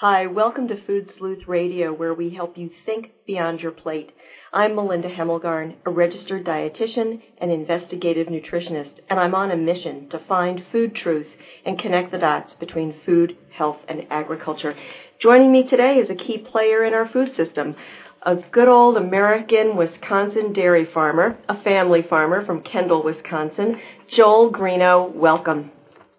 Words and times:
Hi, 0.00 0.28
welcome 0.28 0.68
to 0.68 0.80
Food 0.86 1.10
Sleuth 1.18 1.48
Radio, 1.48 1.92
where 1.92 2.14
we 2.14 2.30
help 2.30 2.56
you 2.56 2.70
think 2.86 3.10
beyond 3.26 3.60
your 3.60 3.72
plate. 3.72 4.12
I'm 4.52 4.76
Melinda 4.76 5.08
Hemmelgarn, 5.08 5.74
a 5.84 5.90
registered 5.90 6.44
dietitian 6.44 7.20
and 7.38 7.50
investigative 7.50 8.28
nutritionist, 8.28 9.00
and 9.10 9.18
I'm 9.18 9.34
on 9.34 9.50
a 9.50 9.56
mission 9.56 10.08
to 10.10 10.20
find 10.20 10.62
food 10.70 10.94
truth 10.94 11.26
and 11.64 11.76
connect 11.76 12.12
the 12.12 12.18
dots 12.18 12.54
between 12.54 12.94
food, 13.04 13.34
health, 13.50 13.78
and 13.88 14.06
agriculture. 14.08 14.76
Joining 15.18 15.50
me 15.50 15.64
today 15.64 15.96
is 15.96 16.10
a 16.10 16.14
key 16.14 16.38
player 16.38 16.84
in 16.84 16.94
our 16.94 17.08
food 17.08 17.34
system, 17.34 17.74
a 18.22 18.36
good 18.36 18.68
old 18.68 18.96
American 18.96 19.74
Wisconsin 19.74 20.52
dairy 20.52 20.84
farmer, 20.84 21.36
a 21.48 21.60
family 21.64 22.02
farmer 22.08 22.46
from 22.46 22.62
Kendall, 22.62 23.02
Wisconsin. 23.02 23.80
Joel 24.14 24.52
Greeno, 24.52 25.12
welcome. 25.12 25.72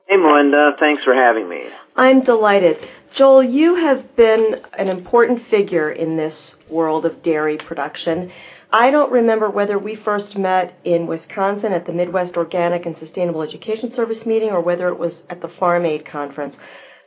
Hey, 0.06 0.18
Melinda. 0.18 0.72
Thanks 0.78 1.04
for 1.06 1.14
having 1.14 1.48
me. 1.48 1.62
I'm 1.96 2.24
delighted. 2.24 2.78
Joel, 3.14 3.44
you 3.44 3.76
have 3.76 4.16
been 4.16 4.62
an 4.78 4.88
important 4.88 5.48
figure 5.48 5.92
in 5.92 6.16
this 6.16 6.56
world 6.70 7.06
of 7.06 7.24
dairy 7.24 7.58
production. 7.58 8.32
I 8.72 8.92
don't 8.92 9.12
remember 9.12 9.50
whether 9.50 9.80
we 9.80 9.96
first 9.96 10.38
met 10.38 10.78
in 10.84 11.08
Wisconsin 11.08 11.74
at 11.74 11.88
the 11.88 11.92
Midwest 11.92 12.38
Organic 12.38 12.86
and 12.86 12.96
Sustainable 12.98 13.42
Education 13.42 13.92
Service 13.94 14.26
meeting 14.28 14.50
or 14.50 14.62
whether 14.62 14.88
it 14.90 15.00
was 15.00 15.14
at 15.30 15.42
the 15.42 15.48
Farm 15.48 15.86
Aid 15.86 16.06
conference. 16.06 16.56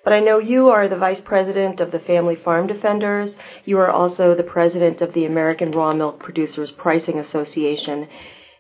But 0.03 0.13
I 0.13 0.19
know 0.19 0.39
you 0.39 0.71
are 0.71 0.89
the 0.89 0.97
vice 0.97 1.21
president 1.21 1.81
of 1.81 1.93
the 1.93 2.01
Family 2.01 2.35
Farm 2.35 2.67
Defenders. 2.67 3.37
You 3.65 3.79
are 3.79 3.91
also 3.91 4.35
the 4.35 4.43
president 4.43 5.01
of 5.01 5.13
the 5.13 5.25
American 5.25 5.71
Raw 5.71 5.95
Milk 5.95 6.19
Producers 6.19 6.73
Pricing 6.73 7.21
Association. 7.21 8.09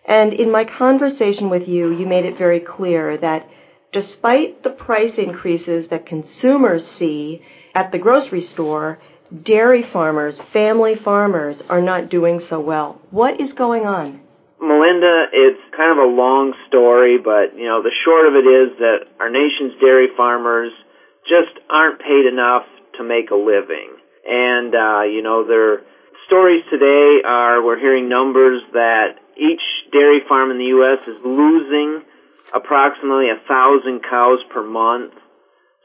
And 0.04 0.32
in 0.32 0.52
my 0.52 0.64
conversation 0.64 1.50
with 1.50 1.66
you, 1.66 1.90
you 1.90 2.06
made 2.06 2.24
it 2.24 2.38
very 2.38 2.60
clear 2.60 3.16
that 3.18 3.48
despite 3.92 4.62
the 4.62 4.70
price 4.70 5.18
increases 5.18 5.88
that 5.88 6.06
consumers 6.06 6.86
see 6.86 7.44
at 7.74 7.92
the 7.92 7.98
grocery 7.98 8.40
store, 8.40 8.98
dairy 9.42 9.82
farmers, 9.82 10.40
family 10.52 10.94
farmers 10.94 11.60
are 11.68 11.80
not 11.80 12.10
doing 12.10 12.40
so 12.40 12.60
well. 12.60 13.00
What 13.10 13.40
is 13.40 13.52
going 13.52 13.86
on? 13.86 14.20
Melinda, 14.60 15.26
it's 15.32 15.60
kind 15.76 15.90
of 15.90 15.98
a 15.98 16.14
long 16.14 16.54
story, 16.68 17.18
but 17.18 17.58
you 17.58 17.66
know, 17.66 17.82
the 17.82 17.90
short 18.04 18.28
of 18.28 18.34
it 18.34 18.46
is 18.46 18.78
that 18.78 19.10
our 19.18 19.30
nation's 19.30 19.80
dairy 19.80 20.08
farmers 20.16 20.70
just 21.24 21.58
aren't 21.68 22.00
paid 22.00 22.26
enough 22.30 22.62
to 22.96 23.04
make 23.04 23.30
a 23.30 23.34
living. 23.34 23.90
And 24.24 24.74
uh, 24.74 25.02
you 25.02 25.22
know, 25.22 25.46
their 25.46 25.82
stories 26.26 26.62
today 26.70 27.26
are 27.26 27.64
we're 27.64 27.78
hearing 27.78 28.08
numbers 28.08 28.62
that 28.72 29.18
each 29.36 29.62
dairy 29.90 30.20
farm 30.28 30.50
in 30.50 30.58
the 30.58 30.70
US 30.78 31.02
is 31.08 31.18
losing 31.24 32.06
approximately 32.54 33.30
a 33.30 33.40
thousand 33.48 34.02
cows 34.02 34.40
per 34.52 34.62
month. 34.62 35.12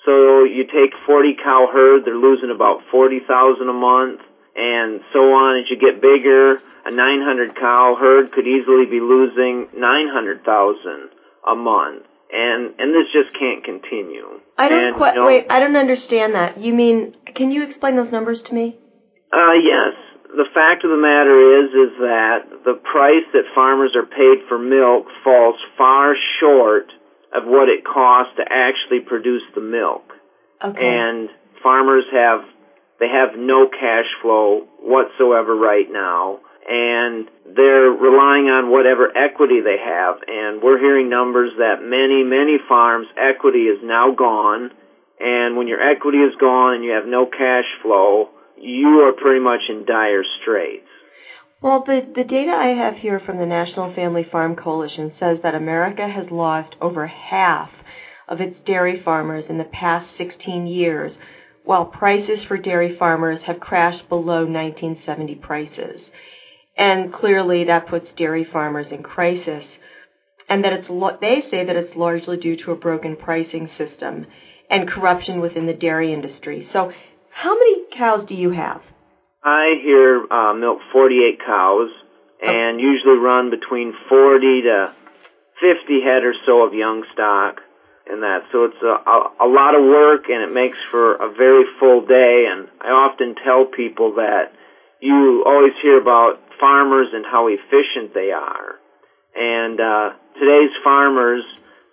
So 0.05 0.43
you 0.43 0.63
take 0.63 0.93
40 1.05 1.35
cow 1.43 1.67
herd, 1.71 2.05
they're 2.05 2.15
losing 2.15 2.51
about 2.53 2.79
40,000 2.91 3.67
a 3.67 3.73
month, 3.73 4.21
and 4.55 5.01
so 5.11 5.19
on. 5.19 5.59
As 5.59 5.69
you 5.69 5.77
get 5.77 6.01
bigger, 6.01 6.59
a 6.85 6.91
900 6.91 7.55
cow 7.55 7.97
herd 7.99 8.31
could 8.31 8.47
easily 8.47 8.85
be 8.85 8.99
losing 8.99 9.67
900,000 9.75 11.09
a 11.45 11.55
month. 11.55 12.03
And, 12.31 12.73
and 12.77 12.93
this 12.93 13.07
just 13.13 13.31
can't 13.37 13.63
continue. 13.63 14.39
I 14.57 14.67
don't 14.67 14.83
and, 14.83 14.95
quite, 14.95 15.15
you 15.15 15.21
know, 15.21 15.27
wait, 15.27 15.45
I 15.49 15.59
don't 15.59 15.77
understand 15.77 16.35
that. 16.35 16.57
You 16.57 16.73
mean, 16.73 17.15
can 17.35 17.51
you 17.51 17.63
explain 17.63 17.95
those 17.95 18.11
numbers 18.11 18.41
to 18.43 18.53
me? 18.53 18.77
Uh, 19.31 19.53
yes. 19.53 19.93
The 20.37 20.45
fact 20.53 20.85
of 20.85 20.93
the 20.93 21.01
matter 21.01 21.65
is, 21.65 21.69
is 21.73 21.97
that 21.97 22.61
the 22.61 22.77
price 22.77 23.25
that 23.33 23.49
farmers 23.55 23.97
are 23.97 24.05
paid 24.05 24.45
for 24.47 24.59
milk 24.61 25.09
falls 25.23 25.57
far 25.75 26.13
short 26.39 26.93
of 27.33 27.49
what 27.49 27.69
it 27.69 27.83
costs 27.83 28.37
to 28.37 28.45
actually 28.45 29.01
produce 29.01 29.41
the 29.55 29.61
milk. 29.65 30.05
Okay. 30.63 30.77
And 30.77 31.29
farmers 31.63 32.05
have, 32.13 32.45
they 32.99 33.09
have 33.09 33.33
no 33.33 33.67
cash 33.67 34.05
flow 34.21 34.69
whatsoever 34.77 35.57
right 35.57 35.89
now. 35.89 36.37
And 36.69 37.25
they're 37.55 37.89
relying 37.89 38.45
on 38.45 38.69
whatever 38.69 39.09
equity 39.09 39.61
they 39.65 39.81
have. 39.81 40.21
And 40.27 40.61
we're 40.61 40.77
hearing 40.77 41.09
numbers 41.09 41.49
that 41.57 41.81
many, 41.81 42.21
many 42.21 42.61
farms 42.69 43.07
equity 43.17 43.65
is 43.73 43.79
now 43.81 44.13
gone. 44.13 44.69
And 45.19 45.57
when 45.57 45.67
your 45.67 45.81
equity 45.81 46.19
is 46.19 46.35
gone 46.39 46.75
and 46.75 46.83
you 46.83 46.91
have 46.91 47.07
no 47.07 47.25
cash 47.25 47.65
flow, 47.81 48.36
you 48.59 49.01
are 49.05 49.13
pretty 49.13 49.39
much 49.39 49.61
in 49.69 49.85
dire 49.85 50.23
straits. 50.41 50.87
Well, 51.61 51.83
the, 51.83 52.05
the 52.15 52.23
data 52.23 52.51
I 52.51 52.67
have 52.67 52.97
here 52.97 53.19
from 53.19 53.39
the 53.39 53.45
National 53.45 53.91
Family 53.93 54.23
Farm 54.23 54.55
Coalition 54.55 55.13
says 55.17 55.41
that 55.41 55.55
America 55.55 56.07
has 56.07 56.29
lost 56.29 56.75
over 56.79 57.07
half 57.07 57.71
of 58.27 58.41
its 58.41 58.59
dairy 58.59 59.01
farmers 59.01 59.47
in 59.47 59.57
the 59.57 59.63
past 59.63 60.15
16 60.17 60.67
years, 60.67 61.17
while 61.63 61.85
prices 61.85 62.43
for 62.43 62.57
dairy 62.57 62.95
farmers 62.95 63.43
have 63.43 63.59
crashed 63.59 64.07
below 64.07 64.45
1970 64.45 65.35
prices. 65.35 66.01
And 66.77 67.11
clearly 67.11 67.63
that 67.63 67.87
puts 67.87 68.13
dairy 68.13 68.43
farmers 68.43 68.91
in 68.91 69.01
crisis. 69.01 69.65
And 70.47 70.63
that 70.63 70.73
it's, 70.73 70.87
they 71.19 71.41
say 71.49 71.65
that 71.65 71.75
it's 71.75 71.95
largely 71.95 72.37
due 72.37 72.55
to 72.57 72.71
a 72.71 72.75
broken 72.75 73.15
pricing 73.15 73.67
system 73.77 74.27
and 74.69 74.87
corruption 74.87 75.39
within 75.39 75.65
the 75.65 75.73
dairy 75.73 76.13
industry. 76.13 76.67
So 76.71 76.91
how 77.37 77.53
many 77.53 77.83
cows 77.95 78.25
do 78.27 78.33
you 78.33 78.49
have? 78.49 78.81
I 79.43 79.75
here 79.83 80.25
uh, 80.31 80.53
milk 80.53 80.79
48 80.91 81.37
cows 81.45 81.89
and 82.41 82.81
usually 82.81 83.17
run 83.17 83.51
between 83.51 83.93
40 84.09 84.63
to 84.63 84.91
50 85.61 86.01
head 86.01 86.23
or 86.23 86.33
so 86.47 86.63
of 86.63 86.73
young 86.73 87.03
stock 87.13 87.61
and 88.09 88.23
that. 88.23 88.41
So 88.51 88.65
it's 88.65 88.81
a, 88.81 88.97
a, 89.05 89.45
a 89.45 89.47
lot 89.47 89.75
of 89.75 89.85
work 89.85 90.29
and 90.29 90.41
it 90.41 90.51
makes 90.51 90.77
for 90.89 91.13
a 91.13 91.29
very 91.29 91.65
full 91.79 92.01
day. 92.07 92.49
And 92.49 92.69
I 92.81 92.89
often 92.89 93.35
tell 93.45 93.65
people 93.65 94.15
that 94.15 94.53
you 94.99 95.43
always 95.45 95.73
hear 95.83 96.01
about 96.01 96.41
farmers 96.59 97.09
and 97.13 97.23
how 97.23 97.49
efficient 97.49 98.15
they 98.15 98.31
are. 98.31 98.81
And 99.35 99.79
uh, 99.79 100.09
today's 100.39 100.73
farmers, 100.83 101.43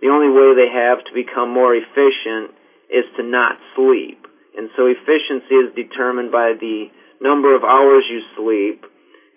the 0.00 0.08
only 0.08 0.32
way 0.32 0.56
they 0.56 0.72
have 0.72 1.04
to 1.04 1.12
become 1.12 1.52
more 1.52 1.76
efficient 1.76 2.56
is 2.88 3.04
to 3.18 3.22
not 3.22 3.58
sleep. 3.76 4.23
And 4.56 4.70
so 4.76 4.86
efficiency 4.86 5.54
is 5.54 5.74
determined 5.74 6.30
by 6.30 6.54
the 6.58 6.86
number 7.20 7.54
of 7.54 7.64
hours 7.64 8.04
you 8.08 8.22
sleep. 8.36 8.84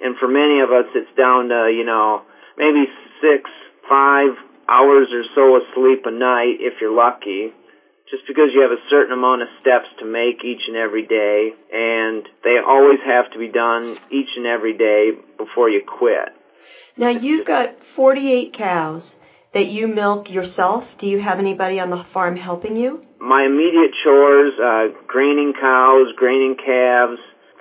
And 0.01 0.15
for 0.17 0.27
many 0.27 0.61
of 0.61 0.69
us, 0.69 0.85
it's 0.93 1.09
down 1.17 1.49
to, 1.49 1.73
you 1.73 1.83
know, 1.83 2.21
maybe 2.57 2.85
six, 3.21 3.49
five 3.89 4.37
hours 4.69 5.07
or 5.11 5.23
so 5.33 5.55
of 5.55 5.63
sleep 5.73 6.05
a 6.05 6.11
night 6.11 6.57
if 6.59 6.79
you're 6.81 6.95
lucky. 6.95 7.53
Just 8.09 8.23
because 8.27 8.51
you 8.53 8.61
have 8.61 8.71
a 8.71 8.81
certain 8.89 9.11
amount 9.11 9.41
of 9.41 9.49
steps 9.59 9.87
to 9.99 10.05
make 10.05 10.43
each 10.45 10.61
and 10.67 10.77
every 10.77 11.05
day, 11.05 11.51
and 11.73 12.23
they 12.43 12.55
always 12.65 12.99
have 13.05 13.29
to 13.33 13.39
be 13.39 13.49
done 13.49 13.97
each 14.09 14.29
and 14.37 14.45
every 14.45 14.77
day 14.77 15.11
before 15.37 15.69
you 15.69 15.81
quit. 15.85 16.29
Now 16.95 17.09
you've 17.09 17.45
got 17.45 17.75
48 17.95 18.53
cows 18.53 19.17
that 19.53 19.67
you 19.67 19.87
milk 19.87 20.29
yourself. 20.29 20.85
Do 20.99 21.07
you 21.07 21.19
have 21.19 21.39
anybody 21.39 21.81
on 21.81 21.89
the 21.89 22.05
farm 22.13 22.37
helping 22.37 22.77
you? 22.77 23.06
My 23.19 23.45
immediate 23.45 23.91
chores, 24.03 24.53
uh, 24.59 24.87
graining 25.07 25.53
cows, 25.53 26.13
graining 26.15 26.55
calves, 26.55 27.19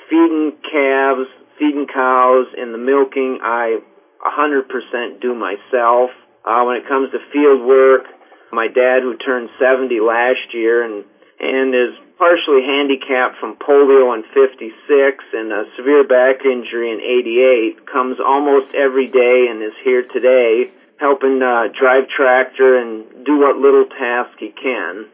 feeding 0.09 0.53
calves, 0.71 1.29
feeding 1.59 1.87
cows, 1.87 2.47
and 2.57 2.75
the 2.75 2.79
milking, 2.79 3.41
I 3.43 3.81
100% 4.21 5.21
do 5.21 5.35
myself. 5.35 6.11
Uh, 6.45 6.63
when 6.65 6.77
it 6.77 6.87
comes 6.87 7.11
to 7.13 7.19
field 7.33 7.67
work, 7.67 8.05
my 8.53 8.69
dad 8.69 9.03
who 9.03 9.17
turned 9.17 9.49
70 9.59 9.99
last 10.01 10.53
year 10.53 10.85
and, 10.85 11.05
and 11.41 11.75
is 11.75 11.97
partially 12.19 12.63
handicapped 12.63 13.39
from 13.41 13.57
polio 13.57 14.15
in 14.15 14.25
56 14.33 15.25
and 15.33 15.53
a 15.53 15.65
severe 15.77 16.05
back 16.07 16.45
injury 16.45 16.93
in 16.93 17.01
88 17.01 17.87
comes 17.91 18.19
almost 18.21 18.75
every 18.75 19.07
day 19.07 19.49
and 19.51 19.63
is 19.63 19.77
here 19.83 20.03
today 20.03 20.71
helping 20.99 21.43
uh, 21.43 21.69
drive 21.79 22.09
tractor 22.09 22.79
and 22.79 23.25
do 23.25 23.39
what 23.39 23.57
little 23.57 23.85
task 23.87 24.39
he 24.39 24.49
can. 24.51 25.07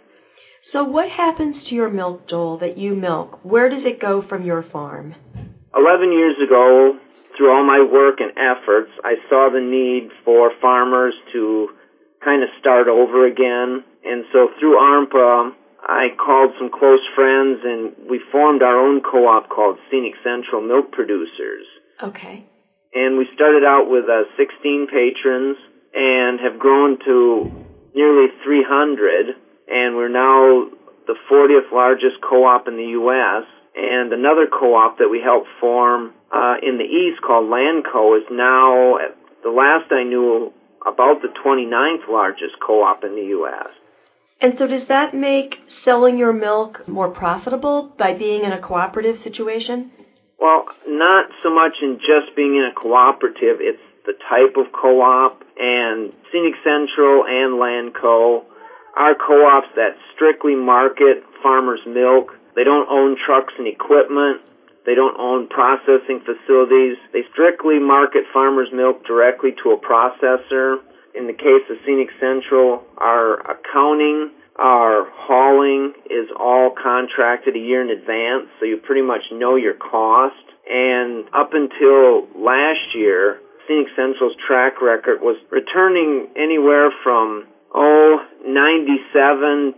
So 0.63 0.85
what 0.85 1.11
happens 1.11 1.65
to 1.65 1.75
your 1.75 1.91
milk, 1.91 2.29
Joel, 2.29 2.59
that 2.59 2.79
you 2.79 2.95
milk? 2.95 3.41
Where 3.43 3.69
does 3.69 3.85
it 3.85 3.99
go 3.99 4.23
from 4.23 4.45
your 4.45 4.63
farm? 4.63 5.17
11 5.75 6.13
years 6.13 6.37
ago, 6.39 6.99
through 7.37 7.51
all 7.51 7.67
my 7.67 7.83
work 7.83 8.21
and 8.21 8.31
efforts, 8.39 8.91
I 9.03 9.15
saw 9.29 9.51
the 9.53 9.61
need 9.61 10.11
for 10.25 10.53
farmers 10.61 11.15
to 11.33 11.69
kind 12.25 12.45
of 12.45 12.49
start 12.61 12.87
over 12.87 13.27
again. 13.27 13.83
And 14.05 14.25
so 14.33 14.51
through 14.61 14.79
ARMPA, 14.79 15.51
I 15.83 16.15
called 16.17 16.53
some 16.59 16.71
close 16.71 17.03
friends 17.17 17.59
and 17.65 18.09
we 18.09 18.21
formed 18.31 18.63
our 18.63 18.79
own 18.79 19.03
co-op 19.03 19.49
called 19.49 19.79
Scenic 19.91 20.15
Central 20.23 20.63
Milk 20.63 20.93
Producers. 20.93 21.67
Okay. 22.01 22.47
And 22.95 23.19
we 23.19 23.27
started 23.35 23.65
out 23.65 23.91
with 23.91 24.05
uh, 24.05 24.31
16 24.37 24.87
patrons 24.87 25.57
and 25.93 26.39
have 26.39 26.61
grown 26.61 26.99
to 27.05 27.51
nearly 27.95 28.29
300 28.45 29.35
and 29.73 29.97
we're 29.97 30.13
now 30.13 30.69
the 31.07 31.17
40th 31.31 31.73
largest 31.73 32.21
co-op 32.21 32.69
in 32.69 32.77
the 32.77 32.93
U.S. 33.01 33.45
And 33.75 34.13
another 34.13 34.47
co-op 34.47 34.99
that 34.99 35.09
we 35.09 35.21
helped 35.25 35.49
form 35.61 36.13
uh, 36.31 36.57
in 36.63 36.77
the 36.77 36.85
East 36.85 37.23
called 37.23 37.49
Lanco 37.49 38.19
is 38.19 38.27
now, 38.31 38.99
the 39.43 39.51
last 39.51 39.91
I 39.91 40.05
knew, 40.05 40.53
about 40.87 41.23
the 41.23 41.29
29th 41.29 42.09
largest 42.09 42.61
co-op 42.65 43.03
in 43.05 43.15
the 43.15 43.29
U.S. 43.41 43.69
And 44.41 44.59
so 44.59 44.67
does 44.67 44.89
that 44.89 45.15
make 45.15 45.57
selling 45.85 46.19
your 46.19 46.33
milk 46.33 46.87
more 46.89 47.09
profitable 47.09 47.95
by 47.97 48.13
being 48.13 48.45
in 48.45 48.53
a 48.53 48.61
cooperative 48.61 49.23
situation? 49.23 49.91
Well, 50.39 50.65
not 50.87 51.27
so 51.43 51.55
much 51.55 51.77
in 51.81 51.99
just 51.99 52.37
being 52.37 52.57
in 52.57 52.65
a 52.65 52.75
cooperative. 52.75 53.59
It's 53.61 53.79
the 54.05 54.15
type 54.29 54.57
of 54.57 54.73
co-op 54.73 55.41
and 55.57 56.13
Scenic 56.31 56.55
Central 56.65 57.25
and 57.25 57.55
Lanco 57.55 58.45
are 58.97 59.15
co-ops 59.15 59.69
that 59.77 59.97
strictly 60.15 60.55
market 60.55 61.25
farmers' 61.43 61.81
milk. 61.87 62.33
They 62.55 62.65
don't 62.65 62.89
own 62.89 63.17
trucks 63.17 63.55
and 63.59 63.67
equipment. 63.67 64.43
They 64.85 64.95
don't 64.95 65.19
own 65.19 65.49
processing 65.49 66.21
facilities. 66.27 66.97
They 67.13 67.23
strictly 67.33 67.79
market 67.79 68.25
farmers' 68.33 68.69
milk 68.73 69.07
directly 69.07 69.55
to 69.63 69.71
a 69.71 69.79
processor. 69.79 70.83
In 71.15 71.27
the 71.27 71.33
case 71.33 71.65
of 71.71 71.77
Scenic 71.87 72.09
Central, 72.19 72.83
our 72.99 73.39
accounting, 73.41 74.33
our 74.57 75.09
hauling 75.13 75.95
is 76.11 76.29
all 76.39 76.75
contracted 76.77 77.55
a 77.57 77.59
year 77.59 77.81
in 77.83 77.91
advance, 77.91 78.49
so 78.59 78.67
you 78.67 78.77
pretty 78.79 79.03
much 79.03 79.23
know 79.33 79.57
your 79.57 79.75
cost. 79.75 80.35
And 80.69 81.25
up 81.33 81.53
until 81.55 82.29
last 82.35 82.95
year, 82.95 83.41
Scenic 83.69 83.89
Central's 83.95 84.37
track 84.47 84.83
record 84.83 85.21
was 85.21 85.37
returning 85.51 86.29
anywhere 86.37 86.91
from, 87.03 87.47
oh, 87.75 88.19
97% 88.47 89.75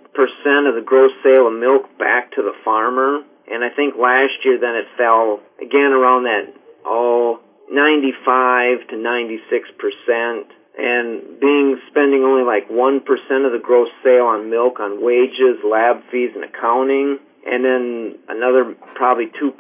of 0.69 0.75
the 0.75 0.83
gross 0.85 1.13
sale 1.23 1.47
of 1.49 1.55
milk 1.55 1.99
back 1.99 2.33
to 2.33 2.43
the 2.43 2.53
farmer. 2.65 3.23
And 3.51 3.63
I 3.63 3.69
think 3.75 3.95
last 3.97 4.45
year 4.45 4.59
then 4.59 4.75
it 4.75 4.87
fell 4.97 5.41
again 5.61 5.93
around 5.93 6.25
that, 6.25 6.55
oh, 6.85 7.41
95 7.71 8.89
to 8.89 8.97
96%. 8.97 10.45
And 10.77 11.39
being 11.39 11.79
spending 11.91 12.25
only 12.25 12.43
like 12.43 12.69
1% 12.69 13.07
of 13.47 13.53
the 13.53 13.63
gross 13.63 13.89
sale 14.03 14.27
on 14.27 14.51
milk 14.51 14.81
on 14.81 14.99
wages, 15.05 15.63
lab 15.63 16.03
fees, 16.11 16.31
and 16.35 16.45
accounting. 16.45 17.19
And 17.47 17.65
then 17.65 18.19
another 18.29 18.75
probably 18.97 19.27
2% 19.27 19.55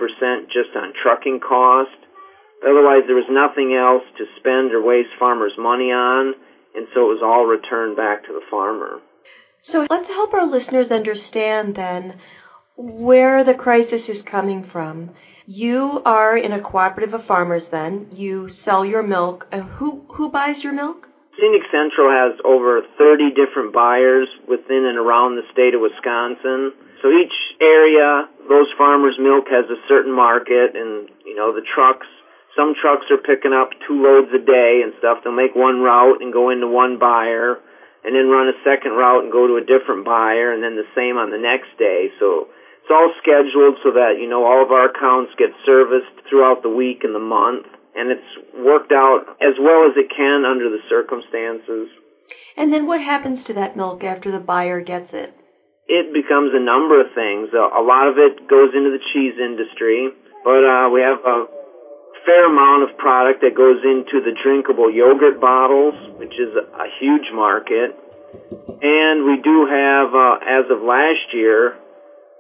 just 0.48 0.74
on 0.74 0.92
trucking 1.02 1.40
cost. 1.40 1.94
Otherwise, 2.64 3.04
there 3.06 3.14
was 3.14 3.28
nothing 3.28 3.76
else 3.76 4.02
to 4.16 4.24
spend 4.40 4.72
or 4.72 4.80
waste 4.80 5.12
farmers' 5.20 5.52
money 5.58 5.92
on, 5.92 6.32
and 6.74 6.86
so 6.94 7.10
it 7.10 7.14
was 7.14 7.22
all 7.24 7.46
returned 7.46 7.96
back 7.96 8.24
to 8.26 8.32
the 8.32 8.42
farmer. 8.50 9.00
So 9.60 9.86
let's 9.88 10.08
help 10.08 10.34
our 10.34 10.46
listeners 10.46 10.90
understand 10.90 11.76
then 11.76 12.20
where 12.76 13.44
the 13.44 13.54
crisis 13.54 14.08
is 14.08 14.22
coming 14.22 14.68
from. 14.70 15.10
You 15.46 16.02
are 16.04 16.36
in 16.36 16.52
a 16.52 16.60
cooperative 16.60 17.14
of 17.14 17.26
farmers 17.26 17.66
then. 17.70 18.08
You 18.12 18.48
sell 18.48 18.84
your 18.84 19.02
milk. 19.02 19.46
Uh, 19.52 19.60
who, 19.60 20.04
who 20.08 20.30
buys 20.30 20.64
your 20.64 20.72
milk? 20.72 21.06
Scenic 21.36 21.62
Central 21.70 22.08
has 22.10 22.38
over 22.44 22.82
30 22.96 23.34
different 23.34 23.74
buyers 23.74 24.28
within 24.48 24.86
and 24.86 24.98
around 24.98 25.36
the 25.36 25.42
state 25.52 25.74
of 25.74 25.82
Wisconsin. 25.82 26.72
So 27.02 27.10
each 27.10 27.34
area, 27.60 28.28
those 28.48 28.70
farmers' 28.78 29.18
milk 29.20 29.46
has 29.50 29.66
a 29.68 29.76
certain 29.88 30.14
market, 30.14 30.72
and 30.72 31.10
you 31.26 31.34
know 31.34 31.52
the 31.52 31.66
trucks 31.74 32.06
some 32.56 32.74
trucks 32.78 33.06
are 33.10 33.18
picking 33.18 33.52
up 33.52 33.70
two 33.86 33.98
loads 33.98 34.30
a 34.30 34.42
day 34.42 34.82
and 34.82 34.94
stuff. 34.98 35.22
They'll 35.22 35.34
make 35.34 35.54
one 35.54 35.82
route 35.82 36.22
and 36.22 36.32
go 36.32 36.50
into 36.50 36.66
one 36.70 36.98
buyer 36.98 37.58
and 38.06 38.14
then 38.14 38.30
run 38.30 38.48
a 38.48 38.56
second 38.62 38.94
route 38.94 39.24
and 39.24 39.32
go 39.32 39.46
to 39.46 39.58
a 39.58 39.64
different 39.66 40.04
buyer 40.04 40.54
and 40.54 40.62
then 40.62 40.76
the 40.76 40.86
same 40.94 41.18
on 41.18 41.30
the 41.30 41.40
next 41.40 41.74
day. 41.78 42.14
So 42.20 42.52
it's 42.82 42.92
all 42.92 43.10
scheduled 43.18 43.80
so 43.82 43.96
that, 43.96 44.20
you 44.20 44.28
know, 44.28 44.44
all 44.44 44.62
of 44.62 44.70
our 44.70 44.92
accounts 44.92 45.32
get 45.38 45.50
serviced 45.66 46.14
throughout 46.28 46.62
the 46.62 46.70
week 46.70 47.02
and 47.02 47.14
the 47.14 47.22
month. 47.22 47.66
And 47.96 48.10
it's 48.10 48.30
worked 48.54 48.92
out 48.92 49.38
as 49.40 49.54
well 49.58 49.86
as 49.86 49.96
it 49.96 50.10
can 50.10 50.44
under 50.44 50.68
the 50.68 50.82
circumstances. 50.90 51.88
And 52.56 52.72
then 52.72 52.86
what 52.86 53.00
happens 53.00 53.44
to 53.44 53.54
that 53.54 53.76
milk 53.76 54.04
after 54.04 54.30
the 54.30 54.42
buyer 54.42 54.80
gets 54.80 55.10
it? 55.12 55.34
It 55.86 56.12
becomes 56.14 56.52
a 56.54 56.62
number 56.62 57.00
of 57.00 57.14
things. 57.14 57.50
A 57.54 57.82
lot 57.82 58.08
of 58.08 58.18
it 58.18 58.48
goes 58.48 58.74
into 58.74 58.90
the 58.90 59.02
cheese 59.12 59.34
industry, 59.38 60.10
but 60.42 60.62
uh, 60.64 60.90
we 60.90 61.00
have 61.02 61.18
a 61.24 61.46
fair 62.24 62.48
amount 62.48 62.88
of 62.88 62.96
product 62.98 63.40
that 63.40 63.54
goes 63.54 63.80
into 63.84 64.20
the 64.24 64.32
drinkable 64.42 64.90
yogurt 64.90 65.40
bottles, 65.40 65.94
which 66.18 66.34
is 66.34 66.56
a, 66.56 66.88
huge 67.00 67.28
market. 67.32 67.96
And 68.82 69.24
we 69.24 69.40
do 69.42 69.66
have, 69.66 70.14
uh, 70.14 70.38
as 70.42 70.64
of 70.70 70.82
last 70.82 71.32
year, 71.32 71.76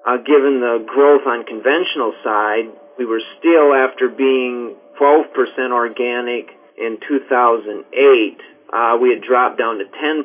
uh, 0.06 0.18
given 0.18 0.60
the 0.60 0.84
growth 0.86 1.26
on 1.26 1.44
conventional 1.44 2.12
side, 2.22 2.68
we 2.98 3.04
were 3.04 3.22
still 3.38 3.72
after 3.74 4.08
being 4.08 4.76
12% 5.00 5.72
organic 5.72 6.50
in 6.78 6.98
2008, 7.06 8.40
uh, 8.72 8.98
we 9.00 9.10
had 9.10 9.22
dropped 9.22 9.58
down 9.58 9.78
to 9.78 9.84
10% 9.84 10.24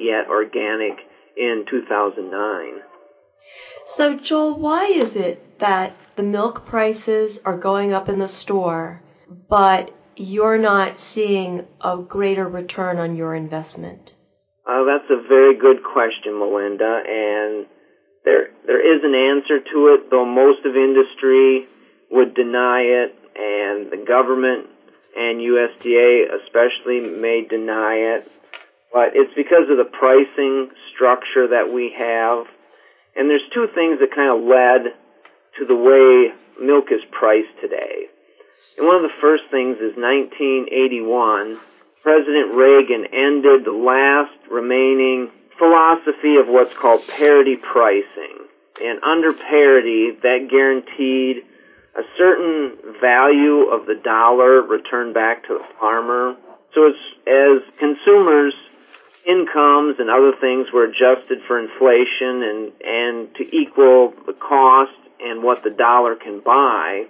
yet 0.00 0.28
organic 0.28 0.98
in 1.36 1.64
2009. 1.70 2.82
So, 3.96 4.14
Joel, 4.14 4.58
why 4.58 4.86
is 4.86 5.14
it 5.14 5.58
that 5.60 5.94
the 6.16 6.22
milk 6.22 6.66
prices 6.66 7.38
are 7.44 7.56
going 7.56 7.92
up 7.92 8.08
in 8.08 8.18
the 8.18 8.28
store, 8.28 9.02
but 9.48 9.90
you're 10.16 10.58
not 10.58 10.94
seeing 11.14 11.62
a 11.80 11.98
greater 11.98 12.46
return 12.46 12.98
on 12.98 13.16
your 13.16 13.34
investment? 13.34 14.14
Uh, 14.66 14.84
that's 14.84 15.10
a 15.10 15.28
very 15.28 15.56
good 15.56 15.82
question, 15.82 16.38
Melinda, 16.38 17.02
and 17.06 17.66
there 18.24 18.50
there 18.66 18.80
is 18.80 19.02
an 19.02 19.14
answer 19.14 19.58
to 19.72 19.94
it, 19.94 20.10
though 20.10 20.24
most 20.26 20.64
of 20.64 20.76
industry 20.76 21.66
would 22.10 22.34
deny 22.34 22.80
it, 22.82 23.14
and 23.34 23.90
the 23.90 24.04
government 24.06 24.68
and 25.16 25.40
USDA 25.40 26.26
especially 26.42 27.00
may 27.00 27.42
deny 27.48 27.94
it. 28.16 28.30
But 28.92 29.14
it's 29.14 29.32
because 29.34 29.70
of 29.70 29.76
the 29.76 29.84
pricing 29.84 30.68
structure 30.92 31.48
that 31.48 31.72
we 31.72 31.94
have 31.96 32.46
and 33.16 33.28
there's 33.28 33.46
two 33.52 33.66
things 33.74 33.98
that 34.00 34.14
kind 34.14 34.30
of 34.30 34.46
led 34.46 34.94
to 35.58 35.66
the 35.66 35.76
way 35.76 36.32
milk 36.60 36.92
is 36.92 37.00
priced 37.10 37.52
today. 37.60 38.06
And 38.78 38.86
one 38.86 38.96
of 38.96 39.02
the 39.02 39.18
first 39.20 39.44
things 39.50 39.76
is 39.76 39.96
1981, 39.96 41.58
President 42.02 42.54
Reagan 42.54 43.04
ended 43.12 43.64
the 43.64 43.76
last 43.76 44.32
remaining 44.50 45.30
philosophy 45.58 46.36
of 46.40 46.48
what's 46.48 46.72
called 46.80 47.06
parity 47.08 47.56
pricing. 47.56 48.48
And 48.80 49.02
under 49.04 49.34
parity, 49.34 50.16
that 50.22 50.48
guaranteed 50.48 51.44
a 51.94 52.02
certain 52.16 52.96
value 53.00 53.68
of 53.68 53.84
the 53.84 54.00
dollar 54.02 54.62
returned 54.62 55.12
back 55.12 55.46
to 55.48 55.58
the 55.58 55.64
farmer. 55.78 56.36
So 56.74 56.88
as, 56.88 56.94
as 57.26 57.60
consumers 57.78 58.54
incomes 59.26 60.00
and 60.00 60.08
other 60.08 60.32
things 60.40 60.72
were 60.72 60.84
adjusted 60.84 61.44
for 61.46 61.58
inflation 61.58 62.42
and, 62.42 62.60
and 62.80 63.14
to 63.36 63.42
equal 63.44 64.14
the 64.26 64.32
cost 64.32 64.96
and 65.20 65.42
what 65.42 65.62
the 65.62 65.70
dollar 65.70 66.16
can 66.16 66.40
buy, 66.40 67.04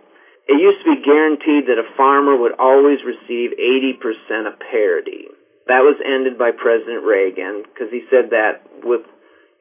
it 0.50 0.59
used 0.59 0.83
to 0.83 0.97
be 0.97 1.02
guaranteed 1.07 1.71
that 1.71 1.79
a 1.79 1.87
farmer 1.97 2.35
would 2.35 2.59
always 2.59 2.99
receive 3.07 3.55
80% 3.55 4.50
of 4.50 4.59
parity. 4.59 5.31
That 5.71 5.87
was 5.87 5.95
ended 6.02 6.35
by 6.35 6.50
President 6.50 7.07
Reagan 7.07 7.62
because 7.62 7.95
he 7.95 8.02
said 8.11 8.35
that 8.35 8.67
with, 8.83 9.07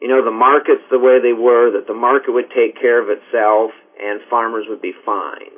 you 0.02 0.10
know, 0.10 0.26
the 0.26 0.34
markets 0.34 0.82
the 0.90 0.98
way 0.98 1.22
they 1.22 1.38
were, 1.38 1.78
that 1.78 1.86
the 1.86 1.94
market 1.94 2.34
would 2.34 2.50
take 2.50 2.82
care 2.82 2.98
of 2.98 3.14
itself 3.14 3.70
and 4.02 4.26
farmers 4.30 4.66
would 4.68 4.82
be 4.82 4.98
fine. 5.06 5.54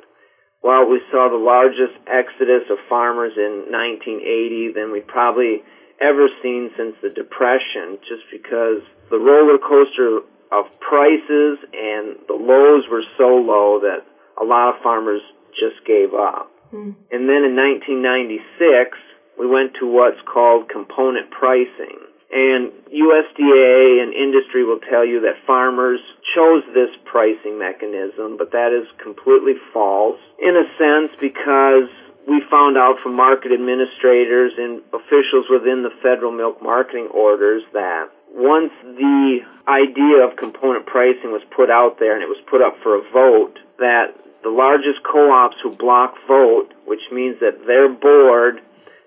Well, 0.62 0.86
we 0.86 1.00
saw 1.10 1.32
the 1.32 1.40
largest 1.40 1.96
exodus 2.06 2.68
of 2.70 2.78
farmers 2.88 3.32
in 3.34 3.72
1980, 3.72 4.76
then 4.76 4.92
we 4.92 5.00
probably 5.00 5.64
ever 6.02 6.28
seen 6.42 6.70
since 6.76 6.94
the 7.02 7.08
Depression, 7.08 7.98
just 8.08 8.26
because 8.30 8.82
the 9.10 9.18
roller 9.18 9.58
coaster 9.58 10.18
of 10.50 10.66
prices 10.80 11.58
and 11.72 12.18
the 12.28 12.36
lows 12.36 12.84
were 12.90 13.04
so 13.16 13.40
low 13.40 13.80
that 13.80 14.04
a 14.40 14.44
lot 14.44 14.74
of 14.74 14.82
farmers 14.82 15.22
just 15.54 15.84
gave 15.86 16.12
up. 16.14 16.50
Mm. 16.72 16.96
And 17.10 17.28
then 17.28 17.44
in 17.44 17.54
1996, 17.56 18.98
we 19.38 19.46
went 19.46 19.72
to 19.80 19.86
what's 19.86 20.20
called 20.26 20.68
component 20.68 21.30
pricing. 21.30 22.00
And 22.32 22.72
USDA 22.88 24.00
and 24.00 24.14
industry 24.14 24.64
will 24.64 24.80
tell 24.80 25.04
you 25.04 25.20
that 25.20 25.36
farmers 25.46 26.00
chose 26.34 26.64
this 26.72 26.88
pricing 27.04 27.58
mechanism, 27.58 28.36
but 28.38 28.52
that 28.52 28.72
is 28.72 28.88
completely 29.02 29.52
false 29.72 30.16
in 30.40 30.56
a 30.56 30.64
sense 30.80 31.12
because 31.20 31.92
we 32.26 32.42
found 32.50 32.76
out 32.76 32.96
from 33.02 33.14
market 33.16 33.52
administrators 33.52 34.52
and 34.56 34.80
officials 34.92 35.46
within 35.50 35.82
the 35.82 35.90
federal 36.02 36.32
milk 36.32 36.62
marketing 36.62 37.08
orders 37.12 37.62
that 37.72 38.10
once 38.34 38.72
the 38.82 39.40
idea 39.68 40.24
of 40.24 40.36
component 40.36 40.86
pricing 40.86 41.32
was 41.32 41.42
put 41.54 41.70
out 41.70 41.98
there 41.98 42.14
and 42.14 42.22
it 42.22 42.28
was 42.28 42.40
put 42.48 42.62
up 42.62 42.74
for 42.82 42.96
a 42.96 43.02
vote, 43.12 43.58
that 43.78 44.14
the 44.42 44.50
largest 44.50 45.02
co-ops 45.04 45.56
who 45.62 45.70
block 45.70 46.14
vote, 46.26 46.72
which 46.86 47.02
means 47.12 47.38
that 47.40 47.66
their 47.66 47.88
board 47.88 48.60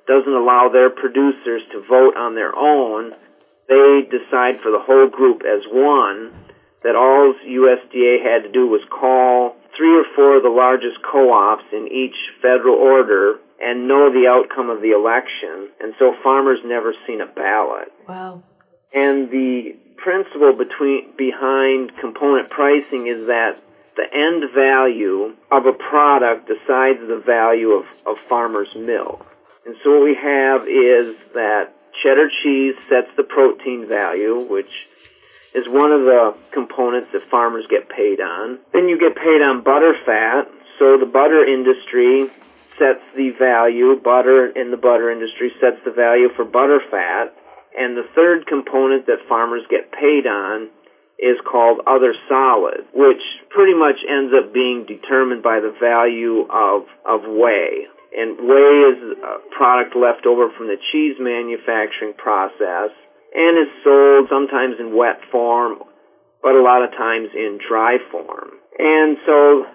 doesn't 0.08 0.34
allow 0.34 0.70
their 0.70 0.90
producers 0.90 1.62
to 1.72 1.82
vote 1.82 2.16
on 2.16 2.36
their 2.36 2.56
own, 2.56 3.12
they 3.68 4.06
decide 4.06 4.62
for 4.62 4.72
the 4.72 4.80
whole 4.80 5.10
group 5.10 5.42
as 5.42 5.66
one, 5.72 6.32
that 6.84 6.96
all 6.96 7.34
USDA 7.34 8.22
had 8.22 8.44
to 8.44 8.52
do 8.52 8.68
was 8.68 8.82
call 8.92 9.56
three 9.78 9.96
or 9.98 10.06
four 10.16 10.38
of 10.38 10.44
the 10.44 10.50
largest 10.50 10.98
co-ops 11.04 11.66
in 11.72 11.88
each 11.92 12.16
federal 12.42 12.76
order 12.76 13.40
and 13.60 13.88
know 13.88 14.12
the 14.12 14.28
outcome 14.28 14.70
of 14.70 14.82
the 14.82 14.92
election. 14.92 15.70
And 15.80 15.94
so 16.00 16.14
farmers 16.24 16.60
never 16.66 16.94
seen 17.08 17.22
a 17.22 17.26
ballot. 17.26 17.92
Wow. 18.08 18.44
And 18.94 19.30
the 19.30 19.76
principle 19.98 20.54
between 20.54 21.16
behind 21.18 21.92
component 22.00 22.50
pricing 22.50 23.08
is 23.08 23.28
that 23.28 23.62
the 23.96 24.08
end 24.12 24.44
value 24.54 25.36
of 25.52 25.66
a 25.66 25.74
product 25.74 26.48
decides 26.48 27.00
the 27.08 27.22
value 27.26 27.72
of, 27.72 27.86
of 28.06 28.18
farmer's 28.28 28.74
milk. 28.76 29.26
And 29.66 29.76
so 29.84 29.98
what 29.98 30.04
we 30.04 30.16
have 30.16 30.68
is 30.68 31.16
that 31.34 31.74
cheddar 32.04 32.30
cheese 32.44 32.76
sets 32.90 33.08
the 33.18 33.24
protein 33.24 33.88
value, 33.88 34.46
which 34.50 34.70
is 35.56 35.64
one 35.72 35.96
of 35.96 36.04
the 36.04 36.36
components 36.52 37.10
that 37.14 37.24
farmers 37.32 37.66
get 37.72 37.88
paid 37.88 38.20
on. 38.20 38.60
Then 38.76 38.92
you 38.92 39.00
get 39.00 39.16
paid 39.16 39.40
on 39.40 39.64
butter 39.64 39.96
fat. 40.06 40.52
So 40.78 41.00
the 41.00 41.08
butter 41.08 41.48
industry 41.48 42.28
sets 42.76 43.00
the 43.16 43.32
value, 43.40 43.96
butter 43.96 44.52
in 44.52 44.70
the 44.70 44.78
butter 44.78 45.10
industry 45.10 45.56
sets 45.64 45.80
the 45.88 45.96
value 45.96 46.28
for 46.36 46.44
butter 46.44 46.84
fat. 46.92 47.32
And 47.72 47.96
the 47.96 48.04
third 48.14 48.48
component 48.48 49.08
that 49.08 49.24
farmers 49.28 49.64
get 49.72 49.92
paid 49.96 50.28
on 50.28 50.68
is 51.16 51.40
called 51.48 51.80
other 51.88 52.12
solid, 52.28 52.84
which 52.92 53.24
pretty 53.50 53.74
much 53.74 53.96
ends 54.04 54.36
up 54.36 54.54
being 54.54 54.84
determined 54.84 55.42
by 55.42 55.64
the 55.64 55.72
value 55.80 56.44
of, 56.52 56.84
of 57.08 57.24
whey. 57.24 57.88
And 58.12 58.36
whey 58.44 58.76
is 58.92 59.00
a 59.24 59.40
product 59.56 59.96
left 59.96 60.26
over 60.28 60.52
from 60.52 60.68
the 60.68 60.80
cheese 60.92 61.16
manufacturing 61.20 62.14
process 62.20 62.92
and 63.36 63.60
is 63.60 63.72
sold 63.84 64.32
sometimes 64.32 64.80
in 64.80 64.96
wet 64.96 65.20
form, 65.32 65.84
but 66.42 66.56
a 66.56 66.64
lot 66.64 66.84
of 66.84 66.92
times 66.92 67.30
in 67.36 67.60
dry 67.60 67.98
form. 68.12 68.56
And 68.80 69.18
so 69.28 69.68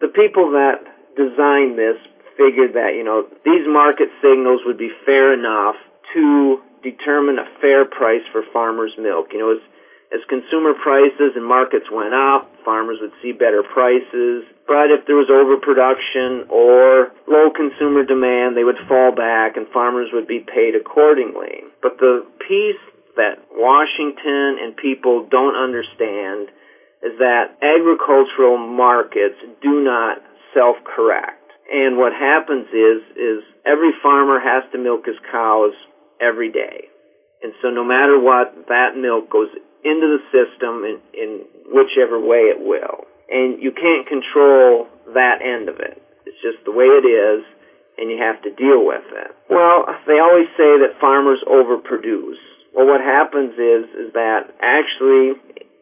the 0.00 0.12
people 0.12 0.52
that 0.52 0.84
designed 1.16 1.80
this 1.80 1.96
figured 2.36 2.76
that, 2.76 2.92
you 2.96 3.04
know, 3.04 3.24
these 3.44 3.64
market 3.64 4.08
signals 4.20 4.60
would 4.64 4.78
be 4.78 4.92
fair 5.04 5.32
enough 5.32 5.76
to 6.14 6.60
determine 6.82 7.38
a 7.38 7.48
fair 7.60 7.84
price 7.84 8.24
for 8.32 8.42
farmers' 8.52 8.96
milk. 8.96 9.32
You 9.32 9.38
know, 9.38 9.52
as 9.52 9.62
as 10.10 10.18
consumer 10.26 10.74
prices 10.74 11.38
and 11.38 11.46
markets 11.46 11.86
went 11.86 12.14
up, 12.14 12.50
farmers 12.64 12.98
would 13.00 13.14
see 13.22 13.30
better 13.30 13.62
prices. 13.62 14.42
But 14.66 14.90
if 14.90 15.06
there 15.06 15.14
was 15.14 15.30
overproduction 15.30 16.50
or 16.50 17.14
low 17.30 17.54
consumer 17.54 18.02
demand, 18.02 18.56
they 18.56 18.66
would 18.66 18.78
fall 18.90 19.14
back 19.14 19.56
and 19.56 19.70
farmers 19.70 20.10
would 20.12 20.26
be 20.26 20.42
paid 20.42 20.74
accordingly. 20.74 21.62
But 21.80 21.98
the 22.02 22.26
piece 22.42 22.82
that 23.16 23.42
Washington 23.50 24.58
and 24.62 24.76
people 24.76 25.26
don't 25.30 25.56
understand 25.56 26.48
is 27.02 27.18
that 27.18 27.56
agricultural 27.62 28.58
markets 28.58 29.36
do 29.62 29.80
not 29.82 30.18
self-correct. 30.54 31.38
And 31.70 31.96
what 31.96 32.12
happens 32.12 32.66
is, 32.68 33.00
is 33.16 33.40
every 33.64 33.92
farmer 34.02 34.40
has 34.40 34.64
to 34.72 34.78
milk 34.78 35.06
his 35.06 35.16
cows 35.30 35.72
every 36.20 36.50
day. 36.50 36.90
And 37.42 37.52
so 37.62 37.70
no 37.70 37.84
matter 37.84 38.18
what, 38.20 38.68
that 38.68 38.98
milk 38.98 39.30
goes 39.30 39.48
into 39.82 40.18
the 40.18 40.22
system 40.28 40.84
in, 40.84 41.00
in 41.14 41.30
whichever 41.72 42.20
way 42.20 42.52
it 42.52 42.60
will. 42.60 43.06
And 43.30 43.62
you 43.62 43.72
can't 43.72 44.04
control 44.06 44.88
that 45.14 45.40
end 45.40 45.68
of 45.70 45.78
it. 45.80 46.02
It's 46.26 46.36
just 46.42 46.64
the 46.66 46.74
way 46.74 46.84
it 46.84 47.06
is, 47.06 47.46
and 47.96 48.10
you 48.10 48.18
have 48.18 48.42
to 48.42 48.50
deal 48.50 48.84
with 48.84 49.06
it. 49.08 49.30
Well, 49.48 49.86
they 50.06 50.18
always 50.18 50.50
say 50.58 50.82
that 50.84 51.00
farmers 51.00 51.38
overproduce. 51.46 52.42
Well, 52.74 52.86
what 52.86 53.00
happens 53.00 53.54
is, 53.54 53.84
is 53.98 54.12
that 54.14 54.54
actually 54.60 55.34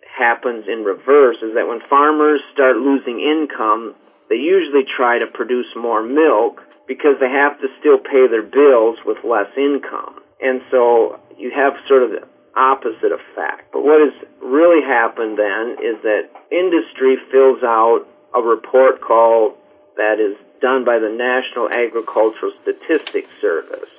happens 0.09 0.67
in 0.67 0.85
reverse, 0.85 1.37
is 1.43 1.55
that 1.55 1.69
when 1.69 1.81
farmers 1.89 2.41
start 2.53 2.77
losing 2.77 3.21
income, 3.21 3.95
they 4.29 4.37
usually 4.37 4.85
try 4.85 5.19
to 5.19 5.27
produce 5.27 5.67
more 5.77 6.03
milk 6.03 6.61
because 6.87 7.17
they 7.21 7.29
have 7.31 7.61
to 7.61 7.69
still 7.79 7.99
pay 7.99 8.27
their 8.29 8.43
bills 8.43 8.99
with 9.05 9.19
less 9.23 9.49
income. 9.57 10.21
And 10.41 10.63
so 10.71 11.21
you 11.37 11.51
have 11.55 11.75
sort 11.87 12.03
of 12.03 12.11
the 12.11 12.27
opposite 12.57 13.13
effect. 13.13 13.71
But 13.73 13.85
what 13.85 14.01
has 14.01 14.15
really 14.43 14.83
happened 14.83 15.39
then 15.39 15.77
is 15.79 16.03
that 16.03 16.31
industry 16.51 17.17
fills 17.31 17.63
out 17.63 18.07
a 18.35 18.41
report 18.41 19.01
called 19.01 19.55
that 19.97 20.19
is 20.19 20.37
done 20.61 20.85
by 20.85 20.99
the 20.99 21.11
National 21.11 21.71
Agricultural 21.71 22.53
Statistics 22.63 23.31
Service. 23.41 23.91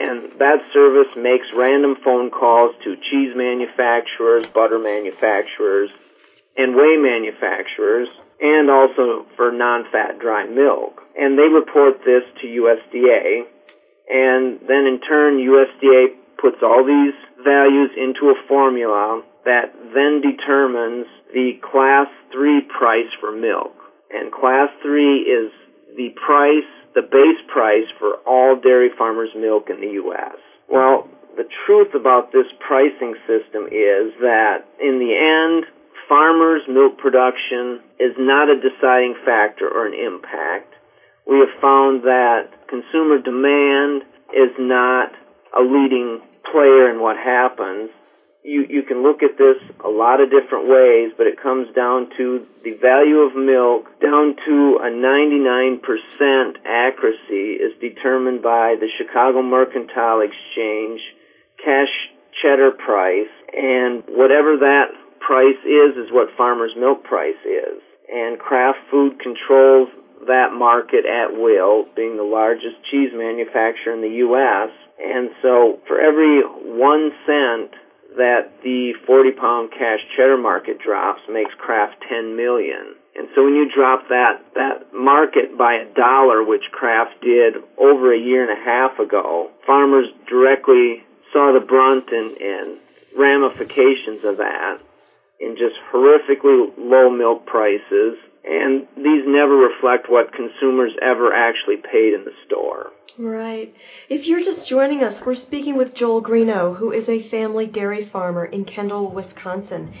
And 0.00 0.32
that 0.38 0.64
service 0.72 1.12
makes 1.14 1.46
random 1.54 1.96
phone 2.02 2.30
calls 2.30 2.74
to 2.84 2.96
cheese 2.96 3.36
manufacturers, 3.36 4.46
butter 4.46 4.78
manufacturers, 4.78 5.90
and 6.56 6.74
whey 6.74 6.96
manufacturers, 6.96 8.08
and 8.40 8.70
also 8.70 9.26
for 9.36 9.52
non-fat 9.52 10.18
dry 10.18 10.46
milk. 10.46 11.02
And 11.18 11.38
they 11.38 11.48
report 11.52 12.00
this 12.04 12.24
to 12.40 12.46
USDA, 12.46 13.44
and 14.08 14.60
then 14.66 14.86
in 14.88 15.00
turn 15.06 15.36
USDA 15.36 16.16
puts 16.40 16.62
all 16.62 16.82
these 16.82 17.14
values 17.44 17.90
into 17.96 18.30
a 18.32 18.42
formula 18.48 19.22
that 19.44 19.74
then 19.94 20.22
determines 20.22 21.06
the 21.34 21.60
class 21.60 22.08
3 22.32 22.62
price 22.62 23.12
for 23.20 23.32
milk. 23.32 23.76
And 24.10 24.32
class 24.32 24.70
3 24.82 25.20
is 25.20 25.52
the 25.96 26.08
price, 26.16 26.64
the 26.94 27.02
base 27.02 27.40
price 27.52 27.86
for 27.98 28.16
all 28.26 28.58
dairy 28.60 28.90
farmers' 28.96 29.30
milk 29.36 29.70
in 29.70 29.80
the 29.80 29.94
U.S. 30.04 30.36
Well, 30.68 31.08
the 31.36 31.46
truth 31.66 31.94
about 31.94 32.32
this 32.32 32.46
pricing 32.58 33.14
system 33.26 33.66
is 33.70 34.12
that 34.20 34.66
in 34.80 34.98
the 34.98 35.14
end, 35.14 35.66
farmers' 36.08 36.62
milk 36.68 36.98
production 36.98 37.80
is 37.98 38.12
not 38.18 38.50
a 38.50 38.58
deciding 38.58 39.14
factor 39.24 39.68
or 39.70 39.86
an 39.86 39.94
impact. 39.94 40.74
We 41.26 41.38
have 41.38 41.54
found 41.62 42.02
that 42.02 42.50
consumer 42.66 43.22
demand 43.22 44.02
is 44.34 44.50
not 44.58 45.12
a 45.54 45.62
leading 45.62 46.20
player 46.50 46.90
in 46.90 47.00
what 47.00 47.16
happens. 47.16 47.90
You, 48.42 48.64
you 48.68 48.82
can 48.82 49.02
look 49.02 49.22
at 49.22 49.36
this 49.36 49.60
a 49.84 49.88
lot 49.88 50.20
of 50.20 50.30
different 50.30 50.64
ways, 50.64 51.12
but 51.16 51.26
it 51.26 51.36
comes 51.42 51.68
down 51.76 52.08
to 52.16 52.46
the 52.64 52.72
value 52.80 53.20
of 53.20 53.36
milk 53.36 54.00
down 54.00 54.34
to 54.48 54.80
a 54.80 54.88
99% 54.88 55.80
accuracy 56.64 57.60
is 57.60 57.76
determined 57.80 58.42
by 58.42 58.76
the 58.80 58.88
Chicago 58.96 59.42
Mercantile 59.42 60.24
Exchange 60.24 61.00
cash 61.62 61.92
cheddar 62.40 62.72
price, 62.72 63.28
and 63.52 64.02
whatever 64.08 64.56
that 64.56 64.88
price 65.20 65.60
is, 65.64 65.96
is 65.96 66.08
what 66.10 66.28
farmer's 66.36 66.72
milk 66.78 67.04
price 67.04 67.38
is. 67.44 67.82
And 68.08 68.38
Kraft 68.38 68.78
Food 68.90 69.20
controls 69.20 69.88
that 70.26 70.52
market 70.52 71.04
at 71.06 71.32
will, 71.32 71.86
being 71.96 72.16
the 72.16 72.26
largest 72.26 72.76
cheese 72.90 73.10
manufacturer 73.14 73.92
in 73.92 74.00
the 74.00 74.16
U.S. 74.26 74.70
And 74.98 75.30
so 75.40 75.78
for 75.86 76.00
every 76.00 76.42
one 76.42 77.10
cent 77.26 77.72
that 78.16 78.50
the 78.62 78.94
40 79.06 79.32
pound 79.32 79.70
cash 79.70 80.00
cheddar 80.16 80.36
market 80.36 80.78
drops 80.78 81.20
makes 81.28 81.52
Kraft 81.54 81.96
10 82.08 82.36
million. 82.36 82.94
And 83.16 83.28
so 83.34 83.44
when 83.44 83.54
you 83.54 83.68
drop 83.68 84.08
that, 84.08 84.40
that 84.54 84.92
market 84.94 85.56
by 85.56 85.74
a 85.74 85.84
dollar, 85.94 86.42
which 86.42 86.64
Kraft 86.70 87.20
did 87.22 87.56
over 87.76 88.12
a 88.12 88.18
year 88.18 88.48
and 88.48 88.50
a 88.50 88.62
half 88.62 88.98
ago, 88.98 89.50
farmers 89.66 90.06
directly 90.28 91.02
saw 91.32 91.52
the 91.52 91.60
brunt 91.60 92.10
and, 92.10 92.36
and 92.38 92.78
ramifications 93.16 94.24
of 94.24 94.38
that 94.38 94.78
in 95.40 95.56
just 95.56 95.74
horrifically 95.92 96.68
low 96.78 97.10
milk 97.10 97.46
prices 97.46 98.16
and 98.44 98.86
these 98.96 99.24
never 99.26 99.54
reflect 99.56 100.08
what 100.08 100.32
consumers 100.32 100.92
ever 101.02 101.32
actually 101.32 101.76
paid 101.76 102.14
in 102.14 102.24
the 102.24 102.32
store. 102.46 102.90
Right. 103.18 103.74
If 104.08 104.26
you're 104.26 104.42
just 104.42 104.66
joining 104.66 105.02
us, 105.02 105.20
we're 105.24 105.34
speaking 105.34 105.76
with 105.76 105.94
Joel 105.94 106.22
Greeno, 106.22 106.76
who 106.76 106.92
is 106.92 107.08
a 107.08 107.28
family 107.28 107.66
dairy 107.66 108.08
farmer 108.10 108.46
in 108.46 108.64
Kendall, 108.64 109.10
Wisconsin. 109.10 109.92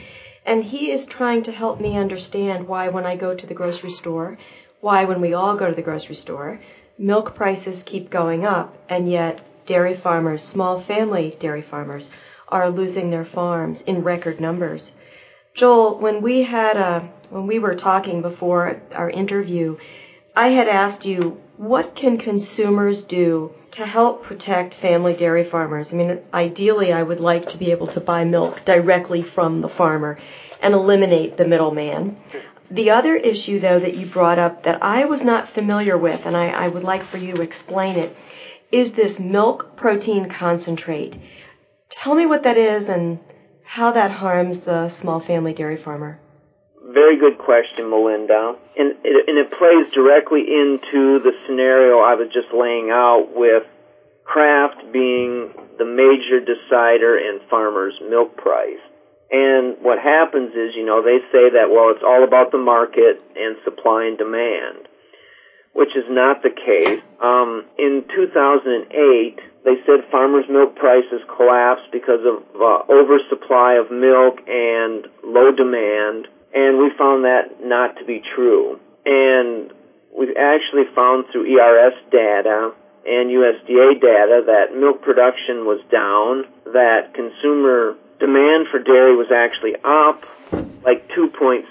And 0.46 0.64
he 0.64 0.90
is 0.90 1.04
trying 1.06 1.42
to 1.44 1.52
help 1.52 1.80
me 1.80 1.98
understand 1.98 2.66
why, 2.66 2.88
when 2.88 3.04
I 3.04 3.16
go 3.16 3.34
to 3.34 3.46
the 3.46 3.54
grocery 3.54 3.92
store, 3.92 4.38
why, 4.80 5.04
when 5.04 5.20
we 5.20 5.34
all 5.34 5.56
go 5.56 5.68
to 5.68 5.74
the 5.74 5.82
grocery 5.82 6.14
store, 6.14 6.60
milk 6.96 7.34
prices 7.34 7.82
keep 7.84 8.10
going 8.10 8.46
up, 8.46 8.74
and 8.88 9.10
yet 9.10 9.40
dairy 9.66 9.96
farmers, 9.96 10.42
small 10.42 10.82
family 10.84 11.36
dairy 11.40 11.62
farmers, 11.62 12.08
are 12.48 12.70
losing 12.70 13.10
their 13.10 13.26
farms 13.26 13.82
in 13.82 14.02
record 14.02 14.40
numbers. 14.40 14.92
Joel, 15.54 15.98
when 15.98 16.22
we 16.22 16.44
had 16.44 16.76
a 16.76 17.10
when 17.30 17.46
we 17.46 17.58
were 17.58 17.76
talking 17.76 18.22
before 18.22 18.80
our 18.92 19.08
interview, 19.08 19.76
I 20.34 20.48
had 20.48 20.68
asked 20.68 21.04
you 21.04 21.40
what 21.56 21.94
can 21.94 22.18
consumers 22.18 23.02
do 23.02 23.52
to 23.72 23.86
help 23.86 24.24
protect 24.24 24.74
family 24.80 25.14
dairy 25.14 25.48
farmers? 25.48 25.92
I 25.92 25.96
mean, 25.96 26.18
ideally, 26.32 26.92
I 26.92 27.02
would 27.02 27.20
like 27.20 27.50
to 27.50 27.58
be 27.58 27.70
able 27.70 27.88
to 27.88 28.00
buy 28.00 28.24
milk 28.24 28.64
directly 28.64 29.22
from 29.22 29.60
the 29.60 29.68
farmer 29.68 30.18
and 30.60 30.74
eliminate 30.74 31.36
the 31.36 31.46
middleman. 31.46 32.16
The 32.70 32.90
other 32.90 33.14
issue, 33.14 33.60
though, 33.60 33.78
that 33.78 33.96
you 33.96 34.06
brought 34.06 34.38
up 34.38 34.64
that 34.64 34.82
I 34.82 35.04
was 35.04 35.20
not 35.20 35.52
familiar 35.52 35.98
with, 35.98 36.20
and 36.24 36.36
I, 36.36 36.48
I 36.48 36.68
would 36.68 36.84
like 36.84 37.08
for 37.10 37.18
you 37.18 37.34
to 37.34 37.42
explain 37.42 37.96
it, 37.96 38.16
is 38.72 38.92
this 38.92 39.18
milk 39.18 39.76
protein 39.76 40.30
concentrate. 40.30 41.14
Tell 41.90 42.14
me 42.14 42.26
what 42.26 42.44
that 42.44 42.56
is 42.56 42.88
and 42.88 43.18
how 43.70 43.92
that 43.92 44.10
harms 44.10 44.58
the 44.66 44.92
small 45.00 45.20
family 45.20 45.54
dairy 45.54 45.80
farmer. 45.80 46.18
Very 46.92 47.16
good 47.20 47.38
question, 47.38 47.88
Melinda. 47.88 48.56
And 48.76 48.98
it, 49.04 49.28
and 49.28 49.38
it 49.38 49.46
plays 49.54 49.86
directly 49.94 50.40
into 50.40 51.22
the 51.22 51.30
scenario 51.46 52.02
I 52.02 52.18
was 52.18 52.34
just 52.34 52.50
laying 52.52 52.90
out 52.90 53.30
with 53.30 53.62
Kraft 54.24 54.90
being 54.92 55.54
the 55.78 55.86
major 55.86 56.42
decider 56.42 57.16
in 57.16 57.38
farmers' 57.48 57.94
milk 58.10 58.36
price. 58.36 58.82
And 59.30 59.76
what 59.78 60.02
happens 60.02 60.50
is, 60.50 60.74
you 60.74 60.84
know, 60.84 61.00
they 61.06 61.22
say 61.30 61.54
that, 61.54 61.70
well, 61.70 61.94
it's 61.94 62.02
all 62.02 62.24
about 62.26 62.50
the 62.50 62.58
market 62.58 63.22
and 63.38 63.54
supply 63.62 64.10
and 64.10 64.18
demand, 64.18 64.90
which 65.74 65.94
is 65.94 66.10
not 66.10 66.42
the 66.42 66.50
case. 66.50 66.98
Um, 67.22 67.70
in 67.78 68.02
2008, 68.10 69.38
they 69.64 69.76
said 69.84 70.08
farmers' 70.10 70.46
milk 70.48 70.76
prices 70.76 71.20
collapsed 71.36 71.92
because 71.92 72.20
of 72.24 72.42
uh, 72.56 72.82
oversupply 72.88 73.74
of 73.74 73.90
milk 73.90 74.40
and 74.48 75.06
low 75.22 75.52
demand 75.52 76.26
and 76.54 76.78
we 76.78 76.90
found 76.98 77.24
that 77.24 77.62
not 77.62 77.96
to 77.98 78.04
be 78.04 78.22
true. 78.34 78.80
And 79.06 79.70
we've 80.16 80.36
actually 80.36 80.84
found 80.94 81.26
through 81.30 81.46
ERS 81.46 81.94
data 82.10 82.72
and 83.06 83.30
USDA 83.30 84.00
data 84.00 84.42
that 84.46 84.76
milk 84.76 85.02
production 85.02 85.64
was 85.64 85.80
down, 85.90 86.44
that 86.72 87.14
consumer 87.14 87.96
demand 88.18 88.66
for 88.70 88.78
dairy 88.82 89.16
was 89.16 89.30
actually 89.32 89.74
up 89.84 90.26
like 90.84 91.08
2.6%. 91.16 91.64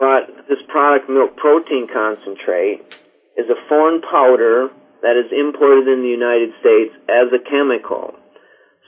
But 0.00 0.48
this 0.48 0.58
product, 0.68 1.08
milk 1.08 1.36
protein 1.36 1.86
concentrate, 1.92 2.82
is 3.36 3.48
a 3.48 3.68
foreign 3.68 4.00
powder 4.02 4.70
that 5.02 5.18
is 5.18 5.30
imported 5.34 5.90
in 5.90 6.02
the 6.02 6.14
United 6.14 6.54
States 6.62 6.94
as 7.10 7.28
a 7.34 7.42
chemical. 7.42 8.14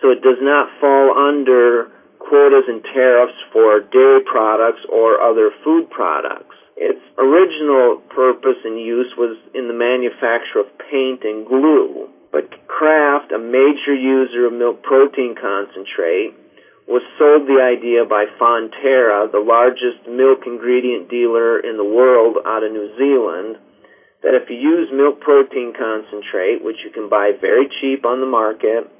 So 0.00 0.10
it 0.10 0.22
does 0.22 0.38
not 0.40 0.70
fall 0.80 1.14
under 1.14 1.90
quotas 2.18 2.64
and 2.66 2.82
tariffs 2.82 3.36
for 3.52 3.80
dairy 3.80 4.22
products 4.24 4.80
or 4.88 5.20
other 5.20 5.50
food 5.62 5.90
products. 5.90 6.56
Its 6.76 6.98
original 7.18 8.02
purpose 8.10 8.58
and 8.64 8.80
use 8.80 9.12
was 9.16 9.36
in 9.54 9.68
the 9.68 9.74
manufacture 9.74 10.58
of 10.58 10.66
paint 10.90 11.22
and 11.22 11.46
glue, 11.46 12.08
but 12.32 12.50
Kraft, 12.66 13.30
a 13.30 13.38
major 13.38 13.94
user 13.94 14.46
of 14.46 14.52
milk 14.52 14.82
protein 14.82 15.34
concentrate, 15.38 16.34
was 16.88 17.02
sold 17.16 17.46
the 17.46 17.62
idea 17.62 18.04
by 18.04 18.26
Fonterra, 18.36 19.30
the 19.30 19.40
largest 19.40 20.04
milk 20.08 20.44
ingredient 20.46 21.08
dealer 21.08 21.60
in 21.60 21.76
the 21.76 21.84
world 21.84 22.38
out 22.44 22.62
of 22.62 22.72
New 22.72 22.90
Zealand, 22.98 23.56
that 24.24 24.34
if 24.34 24.48
you 24.48 24.56
use 24.56 24.88
milk 24.90 25.20
protein 25.20 25.72
concentrate, 25.76 26.64
which 26.64 26.78
you 26.82 26.90
can 26.90 27.08
buy 27.08 27.32
very 27.38 27.68
cheap 27.80 28.04
on 28.04 28.20
the 28.20 28.26
market, 28.26 28.90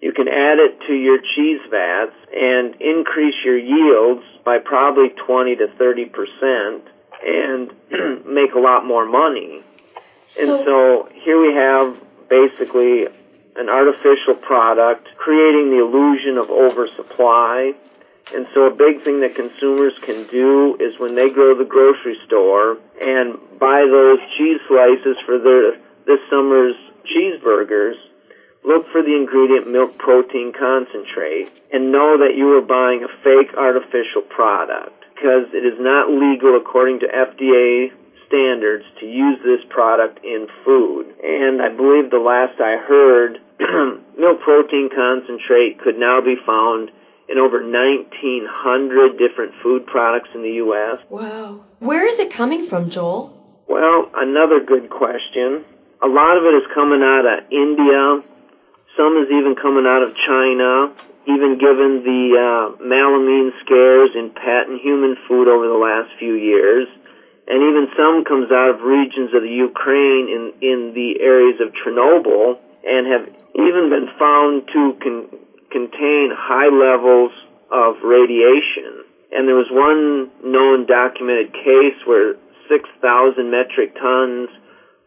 you 0.00 0.12
can 0.12 0.26
add 0.26 0.58
it 0.58 0.80
to 0.88 0.94
your 0.94 1.18
cheese 1.36 1.60
vats 1.70 2.16
and 2.34 2.74
increase 2.80 3.36
your 3.44 3.58
yields 3.58 4.24
by 4.44 4.58
probably 4.58 5.10
20 5.26 5.56
to 5.56 5.68
30 5.78 6.04
percent 6.06 6.82
and 7.24 7.72
make 8.26 8.52
a 8.54 8.58
lot 8.58 8.84
more 8.84 9.06
money. 9.06 9.62
So, 10.34 10.40
and 10.40 10.64
so 10.64 11.08
here 11.12 11.40
we 11.40 11.54
have 11.54 11.96
basically 12.28 13.06
an 13.56 13.68
artificial 13.68 14.34
product 14.34 15.08
creating 15.16 15.70
the 15.70 15.80
illusion 15.80 16.38
of 16.38 16.50
oversupply. 16.50 17.72
And 18.32 18.46
so 18.54 18.66
a 18.66 18.74
big 18.74 19.04
thing 19.04 19.20
that 19.20 19.36
consumers 19.36 19.92
can 20.02 20.26
do 20.30 20.76
is 20.80 20.98
when 20.98 21.14
they 21.14 21.28
go 21.28 21.52
to 21.52 21.58
the 21.58 21.68
grocery 21.68 22.16
store 22.26 22.78
and 23.00 23.36
buy 23.60 23.84
those 23.84 24.18
cheese 24.38 24.60
slices 24.68 25.16
for 25.26 25.38
their 25.38 25.76
this 26.06 26.20
summer's 26.28 26.76
cheeseburgers, 27.08 27.96
look 28.64 28.88
for 28.92 29.02
the 29.02 29.14
ingredient 29.16 29.68
milk 29.68 29.96
protein 29.98 30.52
concentrate 30.52 31.52
and 31.72 31.92
know 31.92 32.16
that 32.18 32.36
you 32.36 32.56
are 32.56 32.64
buying 32.64 33.04
a 33.04 33.12
fake 33.22 33.56
artificial 33.56 34.22
product 34.28 35.04
because 35.14 35.48
it 35.52 35.64
is 35.64 35.78
not 35.80 36.08
legal 36.08 36.56
according 36.56 37.00
to 37.00 37.06
FDA 37.08 37.92
standards 38.26 38.84
to 39.00 39.06
use 39.06 39.38
this 39.44 39.60
product 39.68 40.24
in 40.24 40.48
food. 40.64 41.14
And 41.22 41.62
I 41.62 41.68
believe 41.68 42.10
the 42.10 42.24
last 42.24 42.60
I 42.60 42.76
heard, 42.76 43.38
milk 44.18 44.40
protein 44.40 44.90
concentrate 44.90 45.80
could 45.80 45.96
now 45.96 46.20
be 46.20 46.36
found 46.44 46.90
in 47.28 47.38
over 47.38 47.62
1,900 47.62 49.18
different 49.18 49.52
food 49.62 49.86
products 49.86 50.28
in 50.34 50.42
the 50.42 50.60
U.S. 50.64 50.98
Wow. 51.08 51.64
Where 51.78 52.06
is 52.06 52.18
it 52.18 52.32
coming 52.32 52.68
from, 52.68 52.90
Joel? 52.90 53.32
Well, 53.68 54.10
another 54.14 54.60
good 54.64 54.90
question. 54.90 55.64
A 56.02 56.08
lot 56.08 56.36
of 56.36 56.44
it 56.44 56.54
is 56.60 56.68
coming 56.74 57.00
out 57.00 57.24
of 57.24 57.50
India, 57.50 58.20
some 58.96 59.18
is 59.18 59.26
even 59.26 59.58
coming 59.58 59.86
out 59.86 60.06
of 60.06 60.14
China, 60.14 60.94
even 61.26 61.58
given 61.58 62.06
the 62.06 62.22
uh, 62.38 62.64
melamine 62.78 63.50
scares 63.66 64.14
in 64.14 64.30
pet 64.30 64.70
and 64.70 64.78
human 64.78 65.16
food 65.26 65.48
over 65.48 65.66
the 65.66 65.80
last 65.80 66.14
few 66.18 66.34
years. 66.34 66.86
And 67.46 67.60
even 67.60 67.88
some 67.98 68.24
comes 68.24 68.52
out 68.52 68.70
of 68.70 68.80
regions 68.86 69.34
of 69.34 69.42
the 69.42 69.50
Ukraine 69.50 70.30
in, 70.30 70.42
in 70.62 70.78
the 70.94 71.20
areas 71.20 71.60
of 71.60 71.74
Chernobyl 71.74 72.56
and 72.86 73.02
have 73.10 73.26
even 73.58 73.90
been 73.90 74.08
found 74.16 74.68
to 74.72 74.80
con- 75.02 75.28
contain 75.74 76.30
high 76.30 76.70
levels 76.70 77.34
of 77.74 77.98
radiation. 78.06 79.02
And 79.34 79.50
there 79.50 79.58
was 79.58 79.66
one 79.74 80.30
known 80.46 80.86
documented 80.86 81.50
case 81.50 81.98
where 82.06 82.38
6,000 82.70 83.50
metric 83.50 83.98
tons 83.98 84.48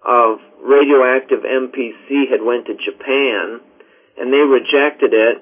of 0.04 0.44
radioactive 0.60 1.48
MPC 1.48 2.28
had 2.28 2.44
went 2.44 2.68
to 2.68 2.76
Japan 2.76 3.64
and 4.20 4.34
they 4.34 4.44
rejected 4.44 5.16
it, 5.16 5.40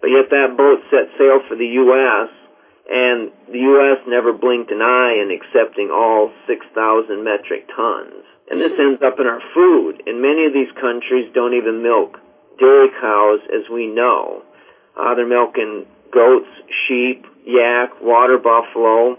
but 0.00 0.08
yet 0.08 0.30
that 0.30 0.56
boat 0.56 0.80
set 0.88 1.12
sail 1.18 1.42
for 1.44 1.56
the 1.58 1.66
U.S., 1.84 2.30
and 2.82 3.30
the 3.46 3.62
U.S. 3.62 4.02
never 4.06 4.32
blinked 4.32 4.70
an 4.70 4.82
eye 4.82 5.22
in 5.22 5.30
accepting 5.30 5.90
all 5.90 6.32
6,000 6.46 7.22
metric 7.22 7.66
tons. 7.74 8.26
And 8.50 8.60
this 8.60 8.74
ends 8.78 9.00
up 9.06 9.18
in 9.22 9.26
our 9.26 9.40
food. 9.54 10.02
And 10.06 10.20
many 10.20 10.46
of 10.46 10.52
these 10.52 10.70
countries 10.76 11.30
don't 11.32 11.54
even 11.54 11.82
milk 11.82 12.18
dairy 12.58 12.90
cows 13.00 13.40
as 13.54 13.70
we 13.72 13.86
know. 13.86 14.42
Uh, 14.96 15.14
they're 15.14 15.26
milking 15.26 15.86
goats, 16.12 16.48
sheep, 16.86 17.24
yak, 17.44 18.00
water 18.00 18.38
buffalo, 18.38 19.18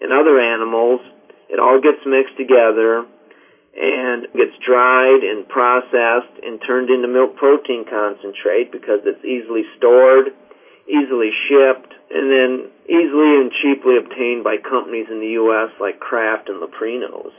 and 0.00 0.12
other 0.12 0.38
animals. 0.38 1.00
It 1.48 1.58
all 1.58 1.80
gets 1.80 2.04
mixed 2.06 2.36
together 2.36 3.06
and 3.76 4.26
gets 4.34 4.54
dried 4.64 5.24
and 5.24 5.48
processed 5.48 6.34
and 6.42 6.60
turned 6.64 6.90
into 6.90 7.08
milk 7.08 7.36
protein 7.36 7.84
concentrate 7.88 8.70
because 8.70 9.00
it's 9.04 9.24
easily 9.24 9.62
stored, 9.76 10.28
easily 10.86 11.30
shipped, 11.48 11.92
and 12.10 12.30
then 12.30 12.70
easily 12.86 13.40
and 13.40 13.50
cheaply 13.62 13.96
obtained 13.96 14.44
by 14.44 14.56
companies 14.58 15.06
in 15.10 15.20
the 15.20 15.34
U.S. 15.40 15.70
like 15.80 15.98
Kraft 15.98 16.48
and 16.48 16.62
Leprinos. 16.62 17.32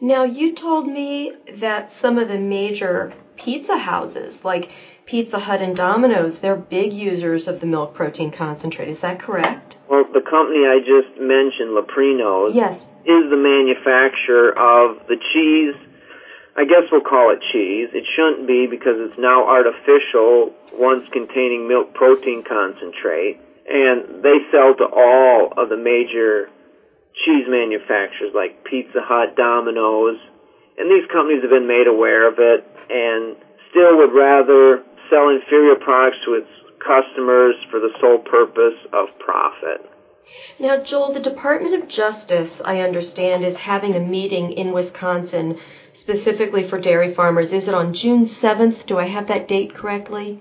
Now, 0.00 0.24
you 0.24 0.54
told 0.54 0.86
me 0.86 1.32
that 1.60 1.90
some 2.00 2.18
of 2.18 2.28
the 2.28 2.38
major 2.38 3.12
pizza 3.36 3.76
houses, 3.76 4.34
like 4.44 4.68
Pizza 5.10 5.40
Hut 5.40 5.60
and 5.60 5.74
Domino's, 5.74 6.38
they're 6.38 6.54
big 6.54 6.92
users 6.92 7.48
of 7.48 7.58
the 7.58 7.66
milk 7.66 7.94
protein 7.94 8.30
concentrate. 8.30 8.88
Is 8.88 9.00
that 9.02 9.18
correct? 9.18 9.76
Well, 9.90 10.04
the 10.06 10.22
company 10.22 10.62
I 10.62 10.78
just 10.78 11.18
mentioned, 11.18 11.74
Leprinos, 11.74 12.54
yes. 12.54 12.78
is 13.02 13.26
the 13.26 13.34
manufacturer 13.34 14.54
of 14.54 15.02
the 15.10 15.18
cheese. 15.18 15.74
I 16.54 16.62
guess 16.62 16.86
we'll 16.94 17.02
call 17.02 17.34
it 17.34 17.42
cheese. 17.50 17.90
It 17.90 18.06
shouldn't 18.14 18.46
be 18.46 18.70
because 18.70 19.02
it's 19.02 19.18
now 19.18 19.50
artificial 19.50 20.54
once 20.78 21.02
containing 21.10 21.66
milk 21.66 21.92
protein 21.92 22.44
concentrate. 22.46 23.42
And 23.66 24.22
they 24.22 24.38
sell 24.54 24.78
to 24.78 24.86
all 24.94 25.50
of 25.58 25.74
the 25.74 25.76
major 25.76 26.46
cheese 27.26 27.50
manufacturers 27.50 28.30
like 28.30 28.62
Pizza 28.62 29.02
Hut, 29.02 29.34
Domino's, 29.34 30.22
and 30.78 30.86
these 30.86 31.10
companies 31.10 31.42
have 31.42 31.50
been 31.50 31.66
made 31.66 31.90
aware 31.90 32.30
of 32.30 32.38
it 32.38 32.62
and 32.86 33.34
still 33.70 33.98
would 33.98 34.14
rather 34.14 34.82
sell 35.10 35.28
inferior 35.28 35.76
products 35.76 36.18
to 36.24 36.34
its 36.34 36.48
customers 36.80 37.54
for 37.70 37.80
the 37.80 37.90
sole 38.00 38.18
purpose 38.18 38.78
of 38.92 39.08
profit. 39.18 39.84
Now, 40.58 40.82
Joel, 40.82 41.12
the 41.12 41.20
Department 41.20 41.82
of 41.82 41.88
Justice, 41.88 42.52
I 42.64 42.80
understand, 42.80 43.44
is 43.44 43.56
having 43.56 43.94
a 43.94 44.00
meeting 44.00 44.52
in 44.52 44.72
Wisconsin 44.72 45.58
specifically 45.92 46.68
for 46.68 46.80
dairy 46.80 47.14
farmers. 47.14 47.52
Is 47.52 47.66
it 47.66 47.74
on 47.74 47.94
June 47.94 48.26
7th? 48.26 48.86
Do 48.86 48.98
I 48.98 49.08
have 49.08 49.26
that 49.28 49.48
date 49.48 49.74
correctly? 49.74 50.40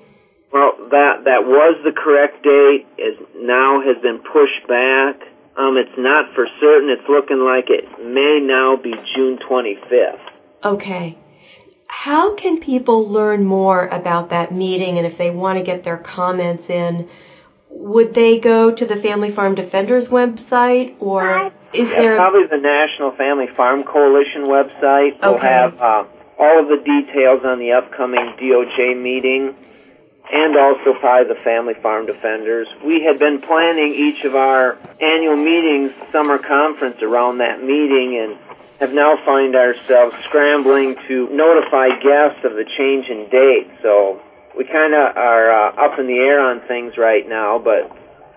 Well, 0.52 0.74
that 0.90 1.26
that 1.26 1.46
was 1.46 1.78
the 1.84 1.92
correct 1.92 2.44
date. 2.44 2.86
It 2.98 3.20
now 3.36 3.82
has 3.82 4.02
been 4.02 4.20
pushed 4.20 4.68
back. 4.68 5.22
Um, 5.58 5.78
it's 5.78 5.98
not 5.98 6.34
for 6.34 6.48
certain. 6.60 6.90
It's 6.90 7.08
looking 7.08 7.40
like 7.40 7.70
it 7.70 7.86
may 8.02 8.40
now 8.42 8.76
be 8.82 8.94
June 9.16 9.38
25th. 9.50 10.20
Okay. 10.64 11.18
How 11.90 12.36
can 12.36 12.62
people 12.62 13.10
learn 13.10 13.44
more 13.44 13.88
about 13.88 14.30
that 14.30 14.54
meeting? 14.54 14.98
And 14.98 15.08
if 15.08 15.18
they 15.18 15.32
want 15.32 15.58
to 15.58 15.66
get 15.66 15.84
their 15.84 15.98
comments 15.98 16.64
in? 16.70 17.10
Would 17.72 18.14
they 18.14 18.40
go 18.40 18.74
to 18.74 18.86
the 18.86 19.02
Family 19.02 19.34
Farm 19.34 19.56
Defenders 19.56 20.08
website 20.08 20.96
or 21.00 21.52
is 21.74 21.88
yeah, 21.90 22.02
there 22.02 22.16
probably 22.16 22.48
the 22.50 22.62
National 22.62 23.12
Family 23.18 23.48
Farm 23.56 23.84
Coalition 23.84 24.44
website. 24.44 25.20
Will 25.22 25.38
have 25.40 25.74
uh, 25.80 26.04
all 26.40 26.62
of 26.62 26.68
the 26.68 26.78
details 26.78 27.42
on 27.44 27.60
the 27.60 27.74
upcoming 27.74 28.34
DOJ 28.40 29.02
meeting 29.02 29.56
and 30.32 30.56
also 30.56 30.94
by 31.02 31.24
the 31.24 31.36
Family 31.44 31.74
Farm 31.82 32.06
Defenders. 32.06 32.68
We 32.86 33.04
had 33.04 33.20
been 33.20 33.42
planning 33.42 33.94
each 33.96 34.24
of 34.26 34.36
our 34.36 34.78
annual 35.02 35.36
meetings, 35.36 35.92
summer 36.12 36.38
conference 36.38 36.98
around 37.02 37.40
that 37.40 37.62
meeting, 37.62 38.20
and 38.22 38.38
have 38.80 38.94
now 38.94 39.16
find 39.26 39.56
ourselves 39.56 40.16
scrambling 40.26 40.96
to 41.08 41.28
notify 41.32 41.90
guests 42.00 42.46
of 42.46 42.54
the 42.54 42.66
change 42.78 43.10
in 43.10 43.30
date. 43.30 43.70
So 43.82 44.22
we 44.56 44.66
kind 44.66 44.94
of 44.94 45.18
are 45.18 45.52
uh, 45.52 45.86
up 45.86 46.00
in 46.00 46.08
the 46.08 46.18
air 46.20 46.40
on 46.40 46.62
things 46.68 46.94
right 46.98 47.28
now, 47.28 47.60
but 47.60 47.92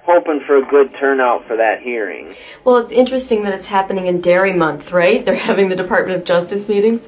hoping 0.05 0.41
for 0.47 0.57
a 0.57 0.67
good 0.67 0.95
turnout 0.99 1.47
for 1.47 1.57
that 1.57 1.81
hearing. 1.81 2.35
Well, 2.65 2.79
it's 2.79 2.93
interesting 2.93 3.45
that 3.45 3.55
it's 3.55 3.69
happening 3.69 4.07
in 4.07 4.21
Dairy 4.21 4.53
Month, 4.53 4.91
right? 4.91 5.25
They're 5.25 5.37
having 5.53 5.69
the 5.69 5.77
Department 5.77 6.21
of 6.21 6.27
Justice 6.27 6.69
meetings. 6.69 7.03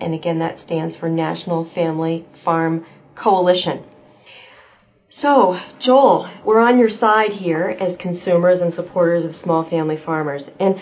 And 0.00 0.14
again, 0.14 0.38
that 0.38 0.60
stands 0.60 0.96
for 0.96 1.08
National 1.08 1.64
Family 1.64 2.24
Farm 2.44 2.86
Coalition. 3.14 3.84
So, 5.10 5.60
Joel, 5.78 6.30
we're 6.42 6.60
on 6.60 6.78
your 6.78 6.88
side 6.88 7.34
here 7.34 7.76
as 7.78 7.98
consumers 7.98 8.62
and 8.62 8.72
supporters 8.72 9.26
of 9.26 9.36
small 9.36 9.62
family 9.62 9.98
farmers. 9.98 10.48
And 10.58 10.80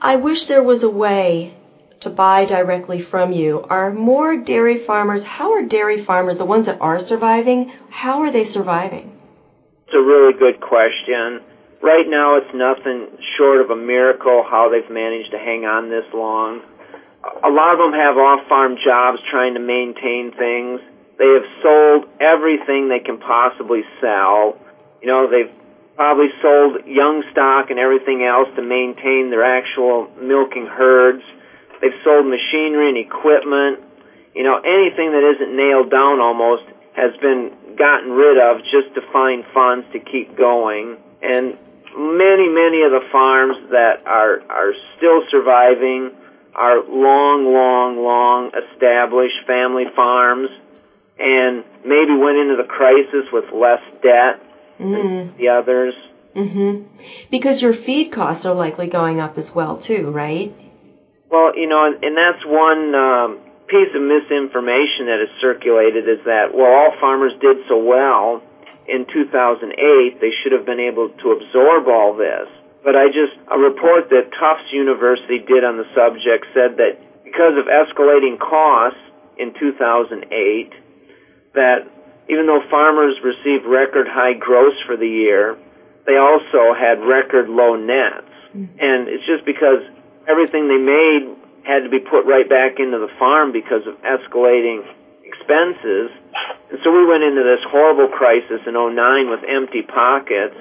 I 0.00 0.14
wish 0.14 0.46
there 0.46 0.62
was 0.62 0.84
a 0.84 0.88
way 0.88 1.56
to 2.02 2.10
buy 2.10 2.44
directly 2.44 3.02
from 3.10 3.32
you. 3.32 3.60
Are 3.68 3.92
more 3.92 4.36
dairy 4.36 4.84
farmers, 4.86 5.22
how 5.24 5.52
are 5.52 5.66
dairy 5.66 6.04
farmers, 6.04 6.38
the 6.38 6.44
ones 6.44 6.66
that 6.66 6.80
are 6.80 7.04
surviving, 7.06 7.72
how 7.90 8.22
are 8.22 8.32
they 8.32 8.50
surviving? 8.52 9.18
It's 9.86 9.94
a 9.94 10.02
really 10.02 10.32
good 10.38 10.60
question. 10.60 11.40
Right 11.82 12.06
now, 12.06 12.38
it's 12.38 12.54
nothing 12.54 13.08
short 13.36 13.60
of 13.60 13.70
a 13.70 13.76
miracle 13.76 14.44
how 14.48 14.70
they've 14.70 14.90
managed 14.90 15.32
to 15.32 15.38
hang 15.38 15.64
on 15.64 15.90
this 15.90 16.06
long. 16.14 16.62
A 17.22 17.50
lot 17.50 17.74
of 17.74 17.78
them 17.78 17.92
have 17.92 18.16
off 18.16 18.48
farm 18.48 18.76
jobs 18.82 19.18
trying 19.30 19.54
to 19.54 19.60
maintain 19.60 20.32
things. 20.34 20.80
They 21.18 21.30
have 21.38 21.46
sold 21.62 22.06
everything 22.18 22.88
they 22.88 23.04
can 23.04 23.18
possibly 23.18 23.82
sell. 24.00 24.58
You 25.02 25.06
know, 25.06 25.30
they've 25.30 25.50
probably 25.94 26.30
sold 26.40 26.86
young 26.86 27.22
stock 27.30 27.70
and 27.70 27.78
everything 27.78 28.24
else 28.24 28.48
to 28.56 28.62
maintain 28.62 29.30
their 29.30 29.44
actual 29.44 30.08
milking 30.18 30.66
herds. 30.66 31.22
They've 31.82 31.98
sold 32.04 32.30
machinery 32.30 32.94
and 32.94 32.98
equipment. 32.98 33.82
You 34.38 34.46
know, 34.46 34.62
anything 34.62 35.10
that 35.10 35.26
isn't 35.34 35.50
nailed 35.50 35.90
down 35.90 36.22
almost 36.22 36.62
has 36.94 37.10
been 37.20 37.50
gotten 37.76 38.14
rid 38.14 38.38
of 38.38 38.62
just 38.70 38.94
to 38.94 39.02
find 39.12 39.42
funds 39.52 39.84
to 39.92 39.98
keep 39.98 40.38
going. 40.38 40.96
And 41.20 41.58
many, 41.98 42.46
many 42.46 42.86
of 42.86 42.94
the 42.94 43.02
farms 43.10 43.56
that 43.74 44.06
are, 44.06 44.40
are 44.48 44.72
still 44.96 45.26
surviving 45.28 46.12
are 46.54 46.78
long, 46.86 47.50
long, 47.50 47.98
long 47.98 48.52
established 48.54 49.42
family 49.46 49.84
farms 49.96 50.48
and 51.18 51.64
maybe 51.84 52.14
went 52.14 52.38
into 52.38 52.56
the 52.56 52.68
crisis 52.68 53.26
with 53.32 53.44
less 53.52 53.82
debt 54.02 54.38
mm. 54.78 54.94
than 54.94 55.34
the 55.36 55.48
others. 55.48 55.94
Mm-hmm. 56.36 56.86
Because 57.30 57.60
your 57.60 57.74
feed 57.74 58.12
costs 58.12 58.46
are 58.46 58.54
likely 58.54 58.86
going 58.86 59.20
up 59.20 59.36
as 59.36 59.50
well, 59.54 59.78
too, 59.78 60.10
right? 60.10 60.54
Well, 61.32 61.56
you 61.56 61.64
know, 61.66 61.88
and, 61.88 61.96
and 62.04 62.12
that's 62.12 62.44
one 62.44 62.92
um, 62.92 63.40
piece 63.64 63.88
of 63.96 64.04
misinformation 64.04 65.08
that 65.08 65.24
is 65.24 65.32
circulated 65.40 66.04
is 66.04 66.20
that, 66.28 66.52
well, 66.52 66.68
all 66.68 66.92
farmers 67.00 67.32
did 67.40 67.56
so 67.72 67.80
well 67.80 68.44
in 68.84 69.08
2008, 69.08 70.20
they 70.20 70.28
should 70.44 70.52
have 70.52 70.68
been 70.68 70.80
able 70.80 71.08
to 71.08 71.26
absorb 71.32 71.88
all 71.88 72.12
this. 72.12 72.52
But 72.84 73.00
I 73.00 73.08
just, 73.08 73.32
a 73.48 73.56
report 73.56 74.12
that 74.12 74.28
Tufts 74.36 74.68
University 74.76 75.40
did 75.40 75.64
on 75.64 75.80
the 75.80 75.88
subject 75.96 76.52
said 76.52 76.76
that 76.76 77.00
because 77.24 77.56
of 77.56 77.64
escalating 77.64 78.36
costs 78.36 79.00
in 79.40 79.56
2008, 79.56 80.28
that 81.56 81.88
even 82.28 82.44
though 82.44 82.60
farmers 82.68 83.16
received 83.24 83.64
record 83.64 84.04
high 84.04 84.36
gross 84.36 84.76
for 84.84 85.00
the 85.00 85.08
year, 85.08 85.56
they 86.04 86.20
also 86.20 86.76
had 86.76 87.00
record 87.00 87.48
low 87.48 87.76
nets. 87.76 88.28
Mm-hmm. 88.52 88.76
And 88.76 89.08
it's 89.08 89.24
just 89.24 89.46
because 89.46 89.80
everything 90.28 90.68
they 90.68 90.80
made 90.80 91.36
had 91.64 91.84
to 91.84 91.90
be 91.90 92.00
put 92.00 92.26
right 92.26 92.48
back 92.48 92.78
into 92.78 92.98
the 92.98 93.10
farm 93.18 93.52
because 93.52 93.86
of 93.86 93.94
escalating 94.02 94.82
expenses. 95.24 96.10
And 96.70 96.78
so 96.82 96.90
we 96.90 97.06
went 97.06 97.22
into 97.22 97.42
this 97.42 97.62
horrible 97.70 98.08
crisis 98.08 98.60
in 98.66 98.74
09 98.74 99.30
with 99.30 99.40
empty 99.48 99.82
pockets 99.82 100.56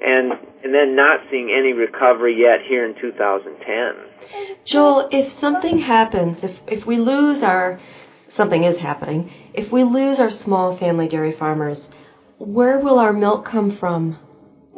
and 0.00 0.32
and 0.62 0.74
then 0.74 0.96
not 0.96 1.20
seeing 1.30 1.50
any 1.50 1.72
recovery 1.72 2.40
yet 2.40 2.66
here 2.66 2.84
in 2.84 2.94
2010. 3.00 4.56
Joel, 4.64 5.08
if 5.10 5.32
something 5.38 5.78
happens, 5.78 6.38
if 6.42 6.56
if 6.66 6.86
we 6.86 6.98
lose 6.98 7.42
our 7.42 7.80
something 8.28 8.64
is 8.64 8.78
happening, 8.78 9.32
if 9.54 9.72
we 9.72 9.84
lose 9.84 10.18
our 10.18 10.30
small 10.30 10.76
family 10.76 11.08
dairy 11.08 11.32
farmers, 11.32 11.88
where 12.38 12.78
will 12.78 12.98
our 12.98 13.12
milk 13.12 13.44
come 13.44 13.76
from? 13.76 14.18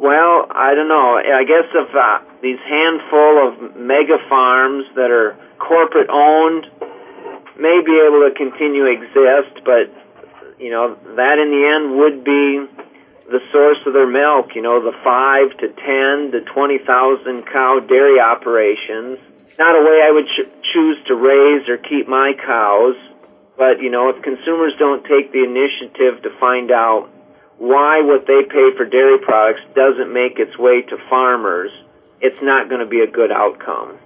Well, 0.01 0.49
I 0.49 0.73
don't 0.73 0.89
know. 0.89 1.21
I 1.21 1.45
guess 1.45 1.69
if 1.69 1.93
uh, 1.93 2.25
these 2.41 2.57
handful 2.65 3.33
of 3.45 3.77
mega 3.77 4.17
farms 4.25 4.89
that 4.97 5.13
are 5.13 5.37
corporate 5.61 6.09
owned 6.09 6.65
may 7.53 7.85
be 7.85 8.01
able 8.01 8.25
to 8.25 8.33
continue 8.33 8.89
exist, 8.89 9.61
but 9.61 9.93
you 10.57 10.73
know 10.73 10.97
that 11.21 11.37
in 11.37 11.53
the 11.53 11.63
end 11.69 12.01
would 12.01 12.25
be 12.25 12.65
the 13.29 13.45
source 13.53 13.77
of 13.85 13.93
their 13.93 14.09
milk. 14.09 14.57
You 14.57 14.65
know, 14.65 14.81
the 14.81 14.97
five 15.05 15.53
to 15.61 15.69
ten 15.69 16.33
to 16.33 16.41
twenty 16.49 16.81
thousand 16.81 17.45
cow 17.45 17.77
dairy 17.85 18.17
operations. 18.17 19.21
Not 19.61 19.77
a 19.77 19.85
way 19.85 20.01
I 20.01 20.09
would 20.09 20.25
ch- 20.25 20.49
choose 20.73 20.97
to 21.09 21.13
raise 21.13 21.69
or 21.69 21.77
keep 21.77 22.09
my 22.09 22.33
cows, 22.41 22.97
but 23.53 23.77
you 23.77 23.91
know, 23.93 24.09
if 24.09 24.17
consumers 24.23 24.73
don't 24.81 25.05
take 25.05 25.29
the 25.29 25.45
initiative 25.45 26.25
to 26.25 26.33
find 26.41 26.71
out 26.71 27.05
why 27.61 28.01
what 28.01 28.25
they 28.25 28.41
pay 28.49 28.75
for 28.75 28.85
dairy 28.85 29.19
products 29.19 29.61
doesn't 29.75 30.11
make 30.11 30.39
its 30.39 30.57
way 30.57 30.81
to 30.81 30.97
farmers, 31.07 31.69
it's 32.19 32.41
not 32.41 32.69
going 32.69 32.81
to 32.81 32.87
be 32.87 33.01
a 33.01 33.07
good 33.07 33.31
outcome. 33.31 33.99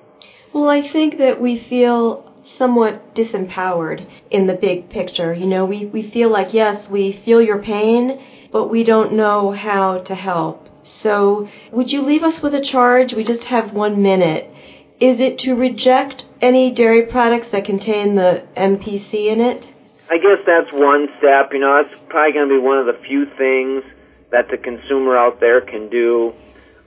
Well, 0.54 0.68
I 0.68 0.92
think 0.92 1.18
that 1.20 1.40
we 1.40 1.66
feel 1.70 2.34
somewhat 2.58 3.16
disempowered 3.16 4.06
in 4.30 4.48
the 4.48 4.56
big 4.56 4.90
picture. 4.90 5.34
You 5.34 5.46
know, 5.46 5.64
we, 5.64 5.86
we 5.86 6.12
feel 6.12 6.30
like, 6.30 6.54
yes, 6.54 6.90
we 6.90 7.22
feel 7.24 7.42
your 7.42 7.62
pain, 7.62 8.22
but 8.52 8.68
we 8.68 8.84
don't 8.84 9.14
know 9.14 9.52
how 9.52 10.00
to 10.00 10.16
help. 10.16 10.68
So, 10.84 11.48
would 11.72 11.94
you 11.94 12.02
leave 12.02 12.24
us 12.24 12.42
with 12.42 12.54
a 12.54 12.62
charge? 12.62 13.14
We 13.14 13.24
just 13.24 13.46
have 13.46 13.72
one 13.72 14.04
minute. 14.04 14.52
Is 15.00 15.22
it 15.22 15.40
to 15.40 15.54
reject 15.54 16.26
any 16.42 16.74
dairy 16.74 17.04
products 17.04 17.48
that 17.54 17.64
contain 17.64 18.16
the 18.16 18.44
MPC 18.58 19.32
in 19.32 19.40
it? 19.40 19.72
I 20.10 20.18
guess 20.18 20.40
that's 20.46 20.72
one 20.72 21.08
step. 21.18 21.52
You 21.54 21.60
know, 21.60 21.82
that's 21.82 21.96
probably 22.10 22.34
going 22.34 22.50
to 22.50 22.56
be 22.56 22.62
one 22.62 22.78
of 22.78 22.86
the 22.86 23.00
few 23.06 23.26
things 23.38 23.84
that 24.32 24.50
the 24.50 24.58
consumer 24.58 25.18
out 25.18 25.40
there 25.40 25.62
can 25.62 25.90
do 25.90 26.34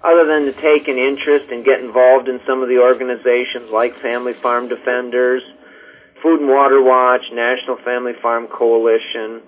other 0.05 0.27
than 0.27 0.45
to 0.47 0.53
take 0.53 0.87
an 0.87 0.99
interest 0.99 1.51
and 1.51 1.65
get 1.65 1.81
involved 1.81 2.29
in 2.29 2.41
some 2.47 2.63
of 2.63 2.69
the 2.69 2.79
organizations 2.79 3.71
like 3.71 3.99
Family 4.01 4.33
Farm 4.35 4.69
Defenders, 4.69 5.43
Food 6.23 6.41
and 6.41 6.49
Water 6.49 6.83
Watch, 6.83 7.23
National 7.33 7.77
Family 7.85 8.13
Farm 8.23 8.47
Coalition. 8.47 9.43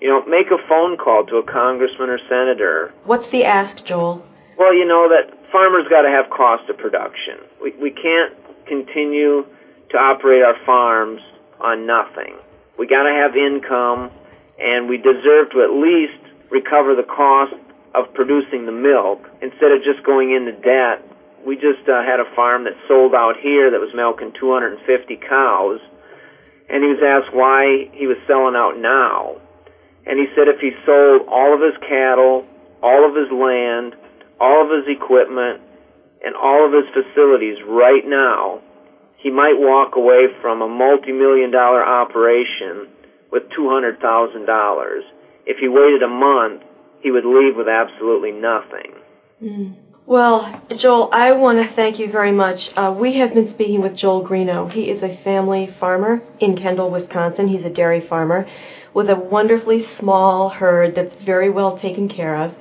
You 0.00 0.08
know, 0.08 0.24
make 0.24 0.46
a 0.48 0.56
phone 0.68 0.96
call 0.96 1.26
to 1.26 1.36
a 1.36 1.42
congressman 1.42 2.08
or 2.08 2.18
senator. 2.28 2.94
What's 3.04 3.28
the 3.28 3.44
ask, 3.44 3.84
Joel? 3.84 4.24
Well, 4.56 4.74
you 4.74 4.86
know 4.86 5.08
that 5.08 5.36
farmers 5.52 5.86
got 5.90 6.02
to 6.02 6.08
have 6.08 6.30
cost 6.30 6.68
of 6.70 6.78
production. 6.78 7.36
We 7.62 7.72
we 7.80 7.90
can't 7.90 8.34
continue 8.66 9.44
to 9.90 9.96
operate 9.96 10.42
our 10.42 10.56
farms 10.64 11.20
on 11.60 11.86
nothing. 11.86 12.36
We 12.80 12.88
got 12.88 13.04
to 13.04 13.12
have 13.12 13.36
income, 13.36 14.08
and 14.56 14.88
we 14.88 14.96
deserve 14.96 15.52
to 15.52 15.60
at 15.60 15.76
least 15.76 16.16
recover 16.48 16.96
the 16.96 17.04
cost 17.04 17.52
of 17.92 18.08
producing 18.16 18.64
the 18.64 18.72
milk 18.72 19.20
instead 19.44 19.76
of 19.76 19.84
just 19.84 20.00
going 20.00 20.32
into 20.32 20.56
debt. 20.56 21.04
We 21.44 21.60
just 21.60 21.84
uh, 21.84 22.00
had 22.00 22.24
a 22.24 22.28
farm 22.32 22.64
that 22.64 22.72
sold 22.88 23.12
out 23.12 23.36
here 23.36 23.68
that 23.68 23.80
was 23.84 23.92
milking 23.92 24.32
250 24.32 24.80
cows, 25.28 25.78
and 26.72 26.80
he 26.80 26.88
was 26.88 27.04
asked 27.04 27.36
why 27.36 27.92
he 27.92 28.08
was 28.08 28.16
selling 28.24 28.56
out 28.56 28.80
now. 28.80 29.36
And 30.08 30.16
he 30.16 30.32
said 30.32 30.48
if 30.48 30.64
he 30.64 30.72
sold 30.88 31.28
all 31.28 31.52
of 31.52 31.60
his 31.60 31.76
cattle 31.84 32.48
all 32.82 33.08
of 33.08 33.14
his 33.14 33.30
land, 33.30 33.94
all 34.40 34.64
of 34.64 34.70
his 34.72 34.88
equipment, 34.88 35.60
and 36.24 36.34
all 36.36 36.66
of 36.66 36.72
his 36.72 36.88
facilities 36.92 37.56
right 37.66 38.04
now, 38.04 38.60
he 39.20 39.30
might 39.30 39.54
walk 39.56 39.96
away 39.96 40.26
from 40.40 40.62
a 40.62 40.68
multi-million 40.68 41.50
dollar 41.50 41.84
operation 41.84 42.88
with 43.30 43.44
$200,000. 43.50 45.00
If 45.46 45.58
he 45.58 45.68
waited 45.68 46.02
a 46.02 46.08
month, 46.08 46.62
he 47.02 47.10
would 47.10 47.24
leave 47.24 47.56
with 47.56 47.68
absolutely 47.68 48.32
nothing. 48.32 48.94
Mm. 49.42 49.76
Well, 50.06 50.60
Joel, 50.76 51.10
I 51.12 51.32
want 51.32 51.58
to 51.58 51.74
thank 51.76 51.98
you 51.98 52.10
very 52.10 52.32
much. 52.32 52.70
Uh, 52.76 52.94
we 52.98 53.18
have 53.18 53.32
been 53.32 53.48
speaking 53.50 53.80
with 53.80 53.94
Joel 53.94 54.26
Greeno. 54.26 54.72
He 54.72 54.90
is 54.90 55.02
a 55.02 55.16
family 55.22 55.72
farmer 55.78 56.22
in 56.40 56.56
Kendall, 56.56 56.90
Wisconsin. 56.90 57.46
He's 57.46 57.64
a 57.64 57.70
dairy 57.70 58.00
farmer 58.00 58.48
with 58.92 59.08
a 59.08 59.16
wonderfully 59.16 59.82
small 59.82 60.48
herd 60.48 60.94
that's 60.94 61.14
very 61.24 61.48
well 61.48 61.78
taken 61.78 62.08
care 62.08 62.34
of. 62.36 62.54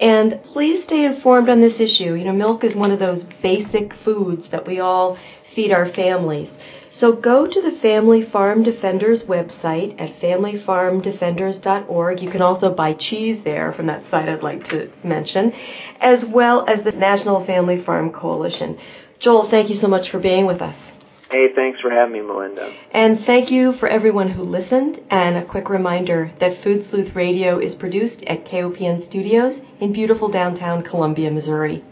And 0.00 0.42
please 0.44 0.82
stay 0.84 1.04
informed 1.04 1.50
on 1.50 1.60
this 1.60 1.78
issue. 1.78 2.14
You 2.14 2.24
know, 2.24 2.32
milk 2.32 2.64
is 2.64 2.74
one 2.74 2.90
of 2.90 2.98
those 2.98 3.22
basic 3.42 3.94
foods 4.02 4.48
that 4.48 4.66
we 4.66 4.80
all 4.80 5.18
feed 5.60 5.72
our 5.72 5.92
families. 5.92 6.48
So 6.90 7.12
go 7.12 7.46
to 7.46 7.62
the 7.62 7.78
Family 7.80 8.22
Farm 8.22 8.62
Defenders 8.62 9.24
website 9.24 10.00
at 10.00 10.18
familyfarmdefenders.org. 10.20 12.22
You 12.22 12.30
can 12.30 12.40
also 12.40 12.74
buy 12.74 12.94
cheese 12.94 13.42
there 13.44 13.74
from 13.74 13.88
that 13.88 14.04
site 14.10 14.26
I'd 14.28 14.42
like 14.42 14.64
to 14.64 14.90
mention, 15.04 15.52
as 16.00 16.24
well 16.24 16.64
as 16.66 16.82
the 16.82 16.92
National 16.92 17.44
Family 17.44 17.82
Farm 17.82 18.10
Coalition. 18.10 18.78
Joel, 19.18 19.50
thank 19.50 19.68
you 19.68 19.76
so 19.76 19.86
much 19.86 20.10
for 20.10 20.18
being 20.18 20.46
with 20.46 20.62
us. 20.62 20.76
Hey, 21.30 21.48
thanks 21.54 21.78
for 21.80 21.90
having 21.90 22.14
me, 22.14 22.22
Melinda. 22.22 22.72
And 22.92 23.26
thank 23.26 23.50
you 23.50 23.74
for 23.74 23.86
everyone 23.86 24.30
who 24.30 24.44
listened. 24.44 24.98
And 25.10 25.36
a 25.36 25.44
quick 25.44 25.68
reminder 25.68 26.32
that 26.40 26.62
Food 26.62 26.88
Sleuth 26.88 27.14
Radio 27.14 27.58
is 27.58 27.74
produced 27.74 28.22
at 28.22 28.46
KOPN 28.46 29.06
Studios 29.08 29.60
in 29.78 29.92
beautiful 29.92 30.28
downtown 30.28 30.82
Columbia, 30.82 31.30
Missouri. 31.30 31.84